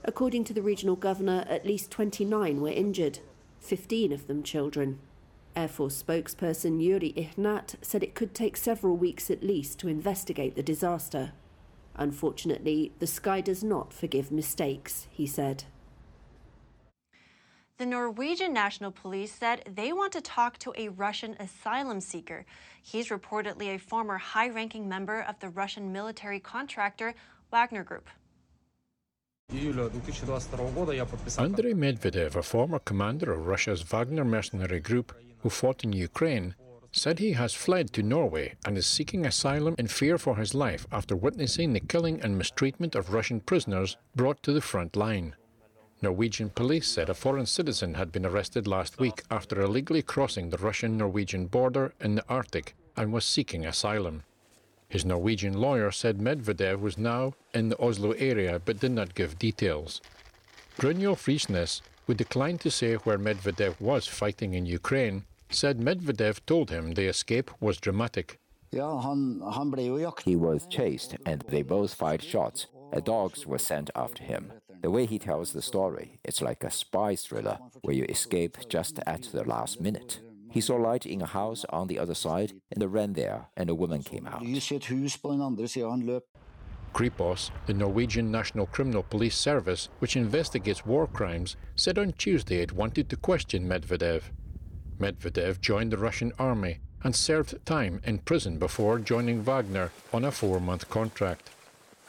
[0.03, 3.19] According to the regional governor, at least 29 were injured,
[3.59, 4.99] 15 of them children.
[5.55, 10.55] Air Force spokesperson Yuri Ihnat said it could take several weeks at least to investigate
[10.55, 11.33] the disaster.
[11.95, 15.65] Unfortunately, the sky does not forgive mistakes, he said.
[17.77, 22.45] The Norwegian National Police said they want to talk to a Russian asylum seeker.
[22.81, 27.15] He's reportedly a former high ranking member of the Russian military contractor
[27.51, 28.07] Wagner Group.
[31.37, 35.11] Andrei Medvedev, a former commander of Russia's Wagner mercenary group
[35.41, 36.55] who fought in Ukraine,
[36.91, 40.85] said he has fled to Norway and is seeking asylum in fear for his life
[40.91, 45.35] after witnessing the killing and mistreatment of Russian prisoners brought to the front line.
[46.01, 50.57] Norwegian police said a foreign citizen had been arrested last week after illegally crossing the
[50.57, 54.23] Russian Norwegian border in the Arctic and was seeking asylum.
[54.89, 59.39] His Norwegian lawyer said Medvedev was now in the Oslo area but did not give
[59.39, 60.01] details.
[60.77, 66.69] Brynjulf Risnes, who declined to say where Medvedev was fighting in Ukraine, said Medvedev told
[66.69, 68.39] him the escape was dramatic.
[70.23, 72.67] He was chased and they both fired shots.
[73.03, 74.53] Dogs were sent after him.
[74.81, 78.99] The way he tells the story, it's like a spy thriller where you escape just
[79.05, 80.21] at the last minute.
[80.49, 83.75] He saw light in a house on the other side and ran there, and a
[83.75, 84.43] woman came out.
[86.93, 92.73] Kripos, the Norwegian National Criminal Police Service, which investigates war crimes, said on Tuesday it
[92.73, 94.23] wanted to question Medvedev.
[95.01, 100.31] Medvedev joined the Russian army and served time in prison before joining Wagner on a
[100.31, 101.49] four month contract.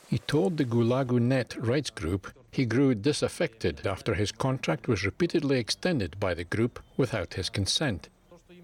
[0.07, 5.59] He told the Gulagu Net rights group he grew disaffected after his contract was repeatedly
[5.59, 8.11] extended by the group without his consent.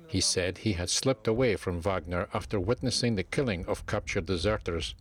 [0.08, 4.94] He said he had slipped away from Wagner after witnessing the killing of captured deserters.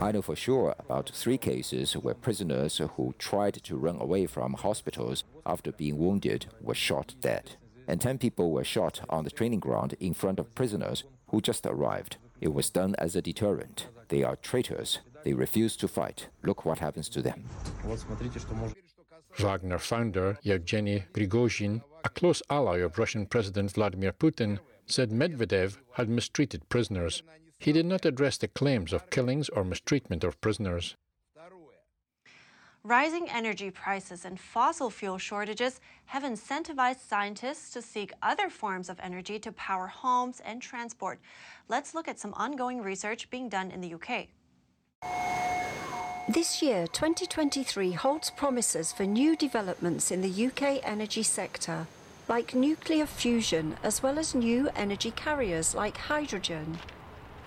[0.00, 4.52] I know for sure about three cases where prisoners who tried to run away from
[4.52, 7.56] hospitals after being wounded were shot dead.
[7.88, 11.64] And 10 people were shot on the training ground in front of prisoners who just
[11.64, 12.18] arrived.
[12.42, 13.88] It was done as a deterrent.
[14.08, 14.98] They are traitors.
[15.24, 16.28] They refuse to fight.
[16.42, 17.44] Look what happens to them.
[19.38, 26.08] Wagner founder Yevgeny Prigozhin, a close ally of Russian President Vladimir Putin, said Medvedev had
[26.08, 27.22] mistreated prisoners.
[27.58, 30.96] He did not address the claims of killings or mistreatment of prisoners.
[32.84, 39.00] Rising energy prices and fossil fuel shortages have incentivized scientists to seek other forms of
[39.00, 41.18] energy to power homes and transport.
[41.68, 44.28] Let's look at some ongoing research being done in the UK.
[46.28, 51.86] This year, 2023, holds promises for new developments in the UK energy sector,
[52.28, 56.78] like nuclear fusion, as well as new energy carriers like hydrogen.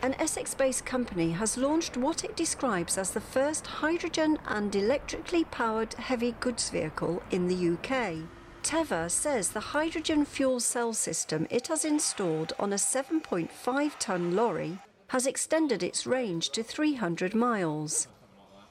[0.04, 5.44] An Essex based company has launched what it describes as the first hydrogen and electrically
[5.46, 8.30] powered heavy goods vehicle in the UK.
[8.62, 14.78] Tevva says the hydrogen fuel cell system it has installed on a 7.5 tonne lorry
[15.08, 18.08] has extended its range to 300 miles.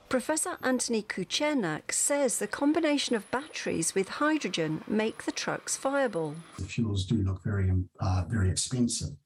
[0.08, 6.36] Professor Anthony Kucernak says the combination of batteries with hydrogen make the trucks viable.
[6.58, 9.16] The fuels do look very, uh, very expensive,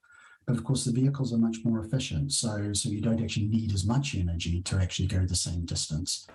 [0.47, 3.75] but of course the vehicles are much more efficient, so so you don't actually need
[3.75, 6.27] as much energy to actually go the same distance.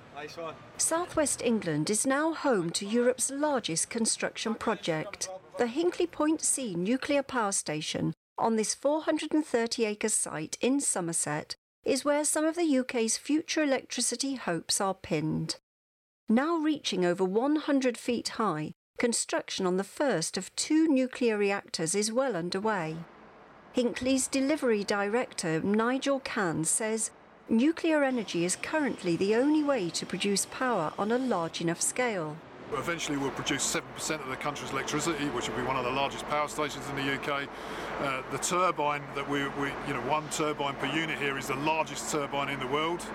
[0.77, 5.27] Southwest England is now home to Europe's largest construction project,
[5.57, 8.13] the Hinkley Point C nuclear power station.
[8.37, 11.55] On this 430 acre site in Somerset,
[11.86, 15.57] is where some of the UK's future electricity hopes are pinned.
[16.27, 22.11] Now reaching over 100 feet high, construction on the first of two nuclear reactors is
[22.11, 22.97] well underway.
[23.75, 27.11] Hinkley's delivery director, Nigel Cann, says
[27.47, 32.38] nuclear energy is currently the only way to produce power on a large enough scale.
[32.74, 36.28] Eventually, we'll produce 7% of the country's electricity, which will be one of the largest
[36.30, 37.47] power stations in the UK.
[38.01, 41.55] Uh, the turbine that we, we, you know, one turbine per unit here is the
[41.55, 43.05] largest turbine in the world.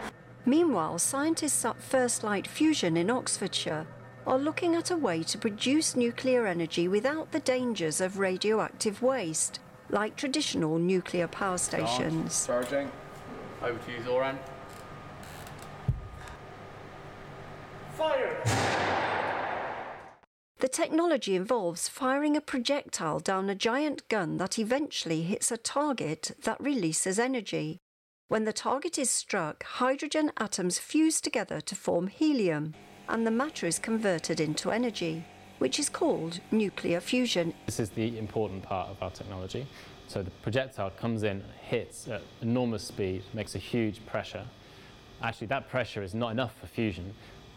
[0.46, 3.86] Meanwhile, scientists at First Light Fusion in Oxfordshire
[4.26, 9.60] are looking at a way to produce nuclear energy without the dangers of radioactive waste,
[9.90, 12.46] like traditional nuclear power stations.
[12.46, 12.90] Charging.
[13.62, 14.38] Over to you, Zoran.
[17.96, 18.59] Fire!
[20.60, 26.32] The technology involves firing a projectile down a giant gun that eventually hits a target
[26.42, 27.78] that releases energy.
[28.28, 32.74] When the target is struck, hydrogen atoms fuse together to form helium,
[33.08, 35.24] and the matter is converted into energy,
[35.60, 37.54] which is called nuclear fusion.
[37.64, 39.66] This is the important part of our technology.
[40.08, 44.44] So the projectile comes in, hits at enormous speed, makes a huge pressure.
[45.22, 47.14] Actually, that pressure is not enough for fusion.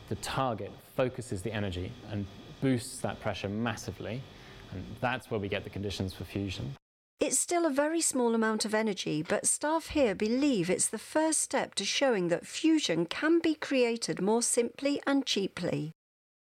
[0.07, 2.25] The target focuses the energy and
[2.63, 4.23] boosts that pressure massively,
[4.71, 6.75] and that's where we get the conditions for fusion.
[7.19, 11.41] It's still a very small amount of energy, but staff here believe it's the first
[11.41, 15.91] step to showing that fusion can be created more simply and cheaply.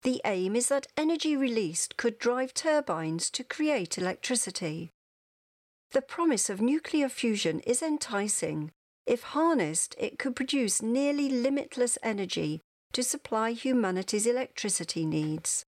[0.02, 4.90] The aim is that energy released could drive turbines to create electricity.
[5.90, 8.70] The promise of nuclear fusion is enticing.
[9.06, 12.60] If harnessed, it could produce nearly limitless energy
[12.92, 15.64] to supply humanity's electricity needs.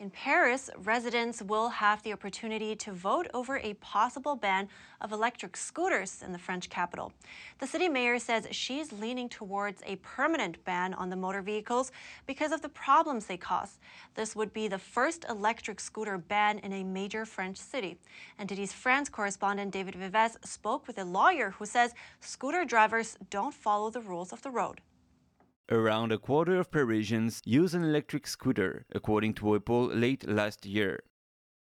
[0.00, 4.66] In Paris, residents will have the opportunity to vote over a possible ban
[5.02, 7.12] of electric scooters in the French capital.
[7.58, 11.92] The city mayor says she's leaning towards a permanent ban on the motor vehicles
[12.26, 13.78] because of the problems they cause.
[14.14, 17.98] This would be the first electric scooter ban in a major French city.
[18.40, 23.90] NTD's France correspondent David Vives spoke with a lawyer who says scooter drivers don't follow
[23.90, 24.80] the rules of the road.
[25.72, 30.66] Around a quarter of Parisians use an electric scooter, according to a poll late last
[30.66, 30.98] year.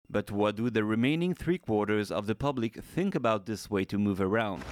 [0.09, 3.99] But what do the remaining three quarters of the public think about this way to
[3.99, 4.65] move around?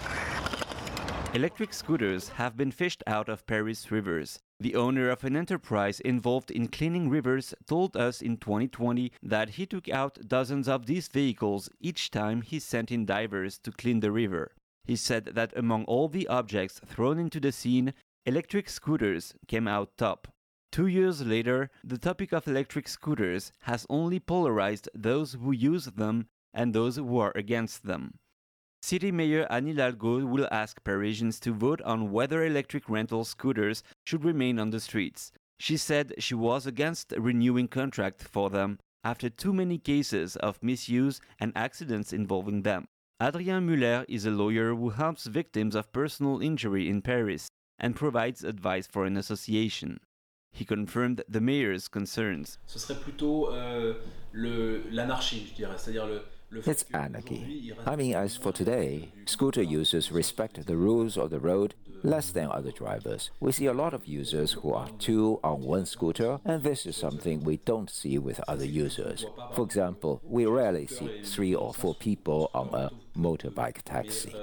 [1.34, 4.39] Electric scooters have been fished out of Paris rivers.
[4.59, 9.66] The owner of an enterprise involved in cleaning rivers told us in 2020 that he
[9.66, 14.12] took out dozens of these vehicles each time he sent in divers to clean the
[14.12, 14.53] river.
[14.87, 17.93] He said that among all the objects thrown into the Seine,
[18.27, 20.27] electric scooters came out top.
[20.72, 26.27] Two years later, the topic of electric scooters has only polarized those who use them
[26.53, 28.18] and those who are against them.
[28.83, 34.24] City Mayor Anne Hidalgo will ask Parisians to vote on whether electric rental scooters should
[34.24, 35.31] remain on the streets.
[35.61, 41.20] She said she was against renewing contracts for them after too many cases of misuse
[41.39, 42.87] and accidents involving them.
[43.22, 47.49] Adrien Muller is a lawyer who helps victims of personal injury in Paris
[47.79, 50.01] and provides advice for an association.
[50.53, 52.59] He confirmed the mayor's concerns.
[52.66, 53.95] Ce serait plutôt euh,
[54.33, 56.22] l'anarchie, je dirais, c'est-à-dire le,
[56.66, 57.72] it's anarchy.
[57.87, 62.51] I mean, as for today, scooter users respect the rules of the road less than
[62.51, 63.30] other drivers.
[63.40, 66.97] We see a lot of users who are two on one scooter, and this is
[66.97, 69.26] something we don't see with other users.
[69.55, 74.34] For example, we rarely see three or four people on a motorbike taxi.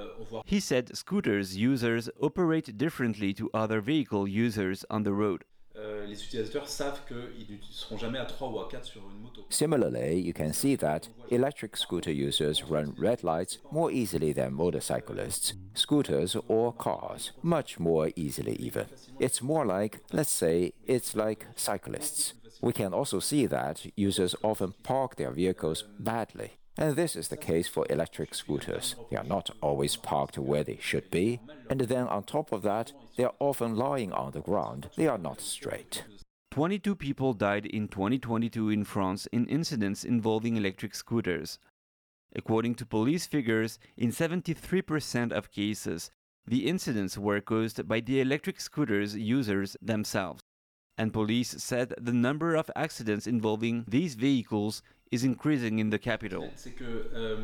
[0.44, 5.44] He said scooters users operate differently to other vehicle users on the road.
[5.76, 9.22] Euh, les utilisateurs savent qu'ils ne seront jamais à 3 ou à 4 sur une
[9.22, 9.44] moto.
[9.50, 15.54] Similarly, you can see that electric scooter users run red lights more easily than motorcyclists,
[15.74, 18.86] scooters or cars, much more easily even.
[19.18, 22.34] It's more like, let's say, it's like cyclists.
[22.62, 26.52] We can also see that users often park their vehicles badly.
[26.76, 28.96] And this is the case for electric scooters.
[29.10, 32.92] They are not always parked where they should be, and then on top of that,
[33.16, 34.90] they are often lying on the ground.
[34.96, 36.04] They are not straight.
[36.50, 41.58] 22 people died in 2022 in France in incidents involving electric scooters.
[42.34, 46.10] According to police figures, in 73% of cases,
[46.46, 50.42] the incidents were caused by the electric scooters users themselves.
[50.98, 54.82] And police said the number of accidents involving these vehicles
[55.14, 56.50] is increasing in the capital.
[56.82, 57.36] Euh,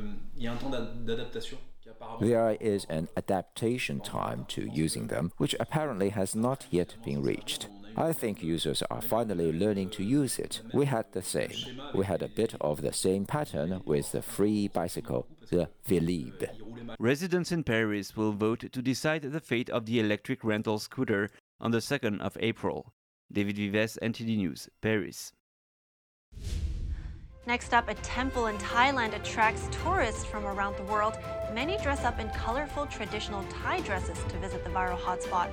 [2.21, 7.69] there is an adaptation time to using them, which apparently has not yet been reached.
[7.97, 10.63] I think users are finally learning to use it.
[10.73, 11.81] We had the same.
[11.95, 16.49] We had a bit of the same pattern with the free bicycle, the Vélib.
[16.99, 21.73] Residents in Paris will vote to decide the fate of the electric rental scooter on
[21.73, 22.93] the 2nd of April.
[23.33, 25.33] David Vives, NTD News, Paris.
[27.51, 31.19] Next up, a temple in Thailand attracts tourists from around the world.
[31.53, 35.51] Many dress up in colorful traditional Thai dresses to visit the viral hotspot.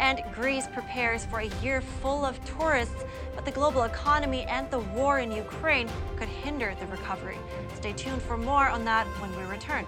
[0.00, 3.04] And Greece prepares for a year full of tourists,
[3.36, 7.38] but the global economy and the war in Ukraine could hinder the recovery.
[7.76, 9.86] Stay tuned for more on that when we return.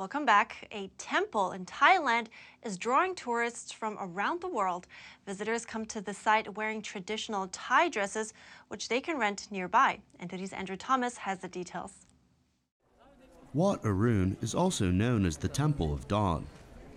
[0.00, 0.66] Welcome back.
[0.72, 2.28] A temple in Thailand
[2.62, 4.86] is drawing tourists from around the world.
[5.26, 8.32] Visitors come to the site wearing traditional Thai dresses,
[8.68, 10.00] which they can rent nearby.
[10.22, 12.06] NTD's Andrew Thomas has the details.
[13.52, 16.46] Wat Arun is also known as the Temple of Dawn.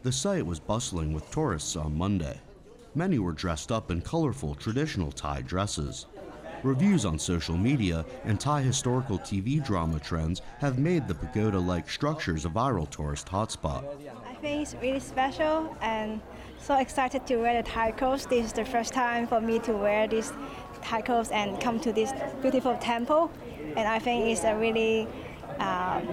[0.04, 2.40] The site was bustling with tourists on Monday.
[2.96, 6.06] Many were dressed up in colorful traditional Thai dresses.
[6.64, 11.90] Reviews on social media and Thai historical TV drama trends have made the pagoda like
[11.90, 13.84] structures a viral tourist hotspot.
[14.26, 16.22] I think it's really special and
[16.60, 18.26] so excited to wear the Thai clothes.
[18.28, 20.32] This is the first time for me to wear these
[20.82, 23.30] Thai clothes and come to this beautiful temple.
[23.76, 25.06] And I think it's a really
[25.60, 26.08] um,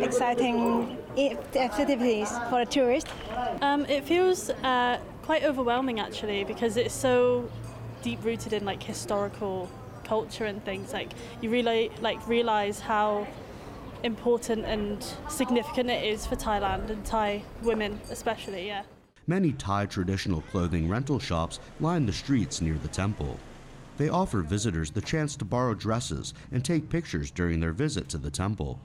[0.00, 0.98] exciting
[1.54, 3.10] activities for the tourists.
[3.60, 7.48] Um, it feels uh, quite overwhelming actually because it's so
[8.02, 9.70] deep rooted in like historical
[10.04, 10.92] culture and things.
[10.92, 13.26] Like you really like realize how
[14.02, 18.66] important and significant it is for Thailand and Thai women especially.
[18.66, 18.82] Yeah.
[19.26, 23.38] Many Thai traditional clothing rental shops line the streets near the temple.
[23.96, 28.18] They offer visitors the chance to borrow dresses and take pictures during their visit to
[28.18, 28.80] the temple.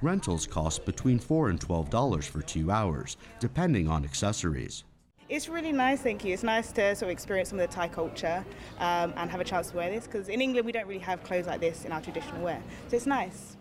[0.00, 4.84] Rentals cost between 4 and $12 for two hours, depending on accessories.
[5.28, 6.32] It's really nice, thank you.
[6.32, 8.44] It's nice to sort of experience some of the Thai culture
[8.78, 11.22] um, and have a chance to wear this because in England we don't really have
[11.24, 12.62] clothes like this in our traditional wear.
[12.88, 13.56] So it's nice.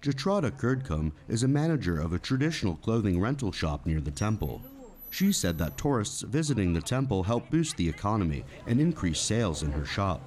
[0.00, 4.62] Jatrada Kurdkum is a manager of a traditional clothing rental shop near the temple.
[5.10, 9.72] She said that tourists visiting the temple help boost the economy and increase sales in
[9.72, 10.20] her shop.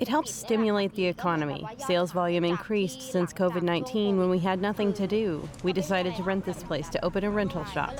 [0.00, 1.66] It helps stimulate the economy.
[1.86, 5.46] Sales volume increased since COVID 19 when we had nothing to do.
[5.62, 7.94] We decided to rent this place to open a rental shop.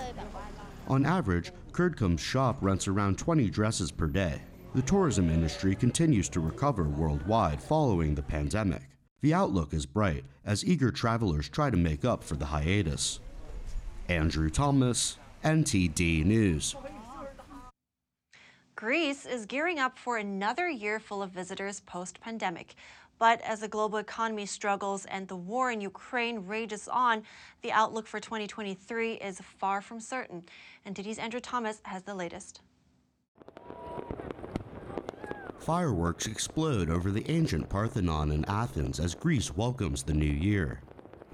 [0.88, 4.40] On average, Kurdkum's shop rents around 20 dresses per day.
[4.74, 8.82] The tourism industry continues to recover worldwide following the pandemic.
[9.20, 13.18] The outlook is bright as eager travelers try to make up for the hiatus.
[14.08, 16.76] Andrew Thomas, NTD News.
[18.76, 22.74] Greece is gearing up for another year full of visitors post pandemic.
[23.18, 27.22] But as the global economy struggles and the war in Ukraine rages on,
[27.62, 30.44] the outlook for 2023 is far from certain.
[30.86, 32.60] NTD's Andrew Thomas has the latest.
[35.58, 40.80] Fireworks explode over the ancient Parthenon in Athens as Greece welcomes the new year.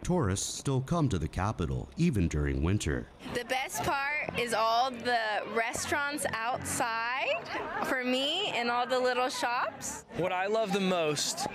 [0.02, 3.06] Tourists still come to the capital, even during winter.
[3.34, 5.20] The best part is all the
[5.54, 7.48] restaurants outside
[7.84, 10.04] for me and all the little shops.
[10.16, 11.46] What I love the most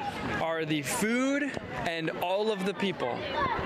[0.41, 1.51] are the food
[1.85, 3.19] and all of the people.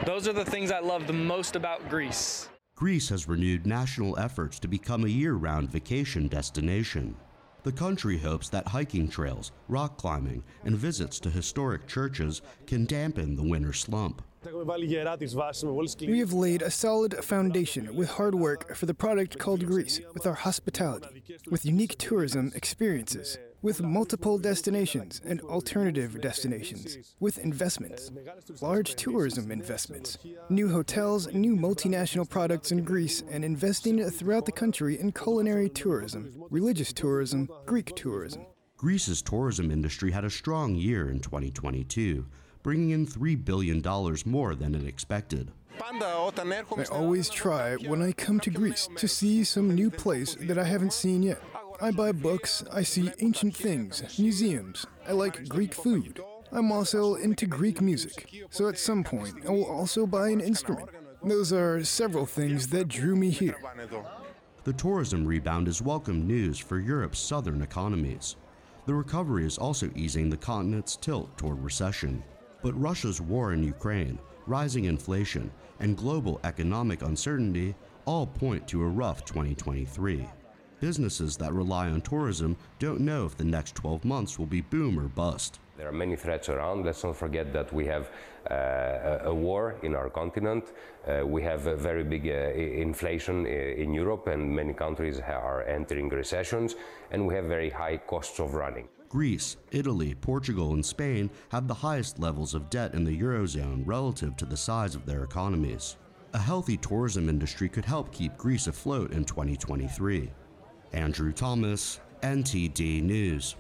[0.08, 2.50] Those are the things I love the most about Greece.
[2.76, 7.16] Greece has renewed national efforts to become a year round vacation destination.
[7.62, 13.36] The country hopes that hiking trails, rock climbing, and visits to historic churches can dampen
[13.36, 14.24] the winter slump.
[14.44, 20.26] We have laid a solid foundation with hard work for the product called Greece, with
[20.26, 28.10] our hospitality, with unique tourism experiences, with multiple destinations and alternative destinations, with investments,
[28.62, 30.18] large tourism investments,
[30.50, 36.34] new hotels, new multinational products in Greece, and investing throughout the country in culinary tourism,
[36.50, 38.48] religious tourism, Greek tourism.
[38.76, 42.26] Greece's tourism industry had a strong year in 2022
[42.64, 43.82] bringing in $3 billion
[44.26, 45.52] more than it expected.
[45.82, 50.64] I always try when I come to Greece to see some new place that I
[50.64, 51.42] haven't seen yet.
[51.82, 54.86] I buy books, I see ancient things, museums.
[55.08, 56.22] I like Greek food.
[56.52, 60.90] I'm also into Greek music, so at some point I will also buy an instrument.
[61.24, 63.58] Those are several things that drew me here.
[64.64, 68.36] The tourism rebound is welcome news for Europe's southern economies.
[68.86, 72.24] The recovery is also easing the continent's tilt toward recession.
[72.62, 77.74] But Russia's war in Ukraine, rising inflation, and global economic uncertainty
[78.06, 80.28] all point to a rough 2023.
[80.80, 85.00] Businesses that rely on tourism don't know if the next 12 months will be boom
[85.00, 85.60] or bust.
[85.78, 86.86] There are many threats around.
[86.86, 88.12] Let's not forget that we have
[88.50, 90.74] uh, a war in our continent.
[91.08, 92.54] Uh, we have a very big uh,
[92.86, 96.76] inflation uh, in Europe, and many countries are entering recessions,
[97.12, 98.88] and we have very high costs of running.
[99.12, 104.38] Greece, Italy, Portugal, and Spain have the highest levels of debt in the Eurozone relative
[104.38, 105.98] to the size of their economies.
[106.32, 110.32] A healthy tourism industry could help keep Greece afloat in 2023.
[110.94, 113.58] Andrew Thomas, NTD News.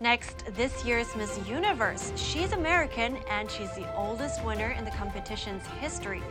[0.00, 2.12] Next, this year's Miss Universe.
[2.16, 6.22] She's American and she's the oldest winner in the competition's history.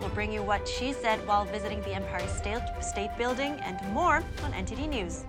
[0.00, 4.16] We'll bring you what she said while visiting the Empire State, State Building and more
[4.44, 5.24] on NTD News.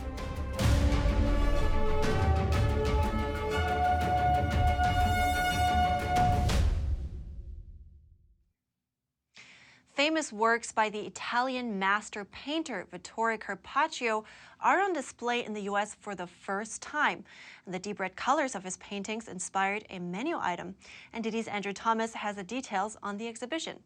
[9.99, 14.23] Famous works by the Italian master painter Vittore Carpaccio
[14.61, 15.93] are on display in the U.S.
[15.99, 17.25] for the first time.
[17.65, 20.75] And the deep red colors of his paintings inspired a menu item.
[21.13, 23.79] NTD's Andrew Thomas has the details on the exhibition.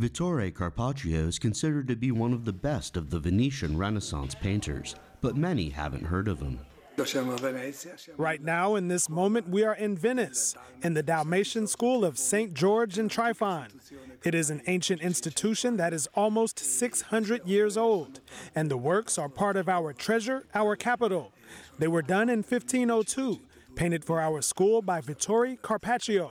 [0.00, 4.94] Vittore Carpaccio is considered to be one of the best of the Venetian Renaissance painters,
[5.20, 6.58] but many haven't heard of him.
[8.16, 12.54] Right now, in this moment, we are in Venice, in the Dalmatian School of St.
[12.54, 13.68] George and Tryphon.
[14.24, 18.20] It is an ancient institution that is almost 600 years old,
[18.54, 21.32] and the works are part of our treasure, our capital.
[21.78, 23.40] They were done in 1502,
[23.74, 26.30] painted for our school by Vittore Carpaccio.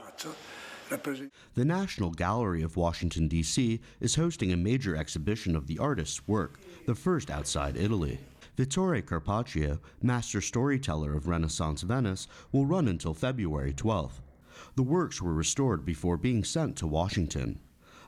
[1.54, 3.80] The National Gallery of Washington, D.C.
[4.00, 8.18] is hosting a major exhibition of the artist's work, the first outside Italy.
[8.56, 14.20] Vittore Carpaccio, master storyteller of Renaissance Venice, will run until February 12th.
[14.74, 17.60] The works were restored before being sent to Washington.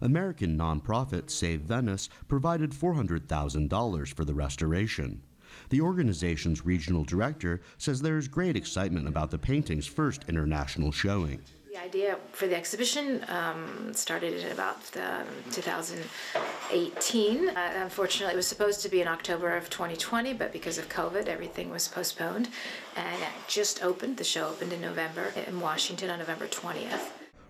[0.02, 5.22] American nonprofit Save Venice provided $400,000 for the restoration.
[5.70, 11.40] The organization's regional director says there is great excitement about the painting's first international showing.
[11.74, 17.48] The idea for the exhibition um, started in about um, 2018.
[17.48, 21.26] Uh, unfortunately, it was supposed to be in October of 2020, but because of COVID,
[21.26, 22.48] everything was postponed.
[22.94, 24.18] And it just opened.
[24.18, 27.08] The show opened in November in Washington on November 20th.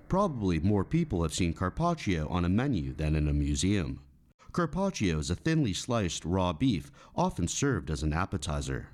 [0.09, 4.01] Probably more people have seen Carpaccio on a menu than in a museum.
[4.53, 8.89] Carpaccio is a thinly sliced raw beef, often served as an appetizer.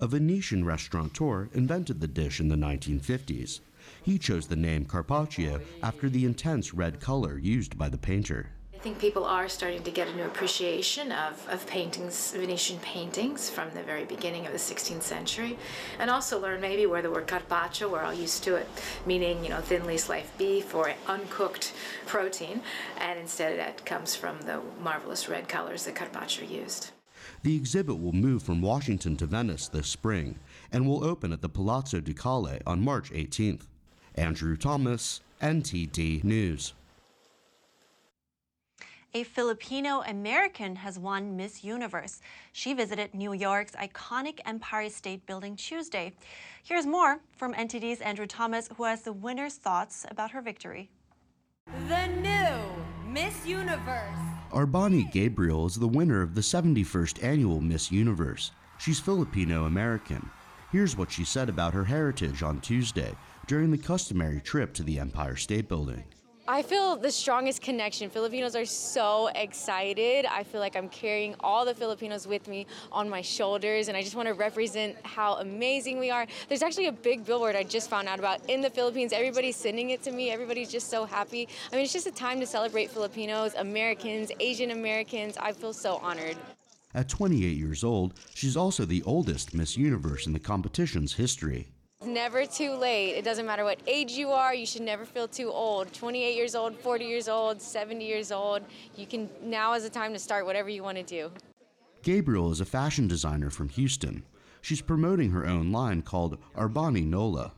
[0.00, 3.58] A Venetian restaurateur invented the dish in the 1950s.
[4.02, 8.50] He chose the name Carpaccio after the intense red color used by the painter.
[8.74, 13.50] I think people are starting to get a new appreciation of, of paintings, Venetian paintings
[13.50, 15.58] from the very beginning of the 16th century,
[15.98, 18.66] and also learn maybe where the word carpaccio, we're all used to it,
[19.04, 21.74] meaning, you know, thinly sliced beef or uncooked
[22.06, 22.62] protein,
[22.96, 26.92] and instead it comes from the marvelous red colors that Carpaccio used.
[27.42, 30.38] The exhibit will move from Washington to Venice this spring
[30.72, 33.66] and will open at the Palazzo Ducale on March 18th.
[34.14, 36.74] Andrew Thomas, NTD News.
[39.12, 42.20] A Filipino American has won Miss Universe.
[42.52, 46.12] She visited New York's iconic Empire State Building Tuesday.
[46.62, 50.90] Here's more from NTD's Andrew Thomas, who has the winner's thoughts about her victory.
[51.88, 54.16] The new Miss Universe.
[54.52, 58.52] R'Bonney Gabriel is the winner of the 71st annual Miss Universe.
[58.78, 60.30] She's Filipino American.
[60.70, 63.16] Here's what she said about her heritage on Tuesday
[63.50, 66.04] during the customary trip to the Empire State Building.
[66.46, 68.08] I feel the strongest connection.
[68.08, 70.24] Filipinos are so excited.
[70.24, 74.02] I feel like I'm carrying all the Filipinos with me on my shoulders, and I
[74.02, 76.28] just want to represent how amazing we are.
[76.48, 79.12] There's actually a big billboard I just found out about in the Philippines.
[79.12, 80.30] Everybody's sending it to me.
[80.30, 81.48] Everybody's just so happy.
[81.72, 85.36] I mean, it's just a time to celebrate Filipinos, Americans, Asian Americans.
[85.36, 86.36] I feel so honored.
[86.94, 91.72] At 28 years old, she's also the oldest Miss Universe in the competition's history.
[92.02, 93.10] Never too late.
[93.10, 95.92] It doesn't matter what age you are, you should never feel too old.
[95.92, 98.62] 28 years old, 40 years old, 70 years old.
[98.96, 101.30] You can now is the time to start whatever you want to do.
[102.02, 104.22] Gabriel is a fashion designer from Houston.
[104.62, 107.52] She's promoting her own line called R'Bonney Nola,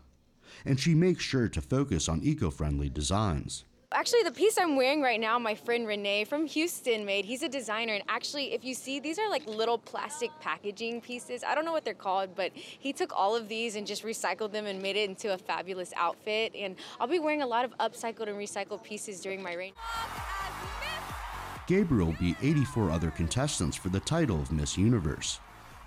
[0.65, 3.65] and she makes sure to focus on eco-friendly designs.
[3.95, 7.25] Actually, the piece I'm wearing right now, my friend Renee from Houston made.
[7.25, 11.45] He's a designer, and actually, if you see, these are like little plastic packaging pieces.
[11.45, 14.53] I don't know what they're called, but he took all of these and just recycled
[14.53, 16.55] them and made it into a fabulous outfit.
[16.55, 19.73] And I'll be wearing a lot of upcycled and recycled pieces during my reign.
[21.67, 25.39] Gabriel beat 84 other contestants for the title of Miss Universe.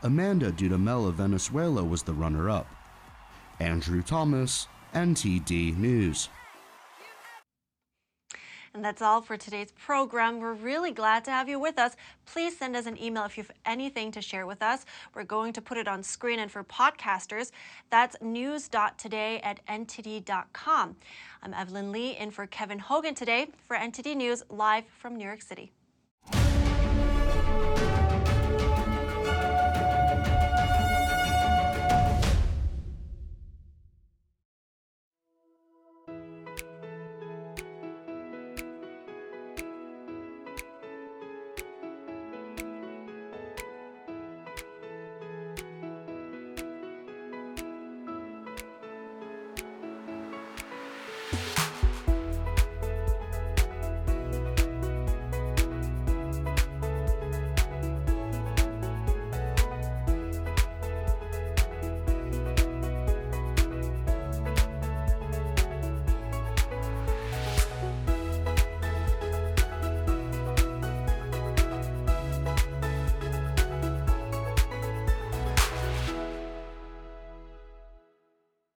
[0.04, 2.68] Amanda Dudamel of Venezuela was the runner up.
[3.60, 6.30] Andrew Thomas, NTD News.
[8.76, 10.42] And that's all for today's program.
[10.42, 11.96] We're really glad to have you with us.
[12.26, 14.86] Please send us an email if you have anything to share with us.
[15.14, 17.52] We're going to put it on screen and for podcasters,
[17.90, 20.98] that's news.today at ntd.com.
[21.42, 25.42] I'm Evelyn Lee in for Kevin Hogan today for NTD News live from New York
[25.42, 25.72] City.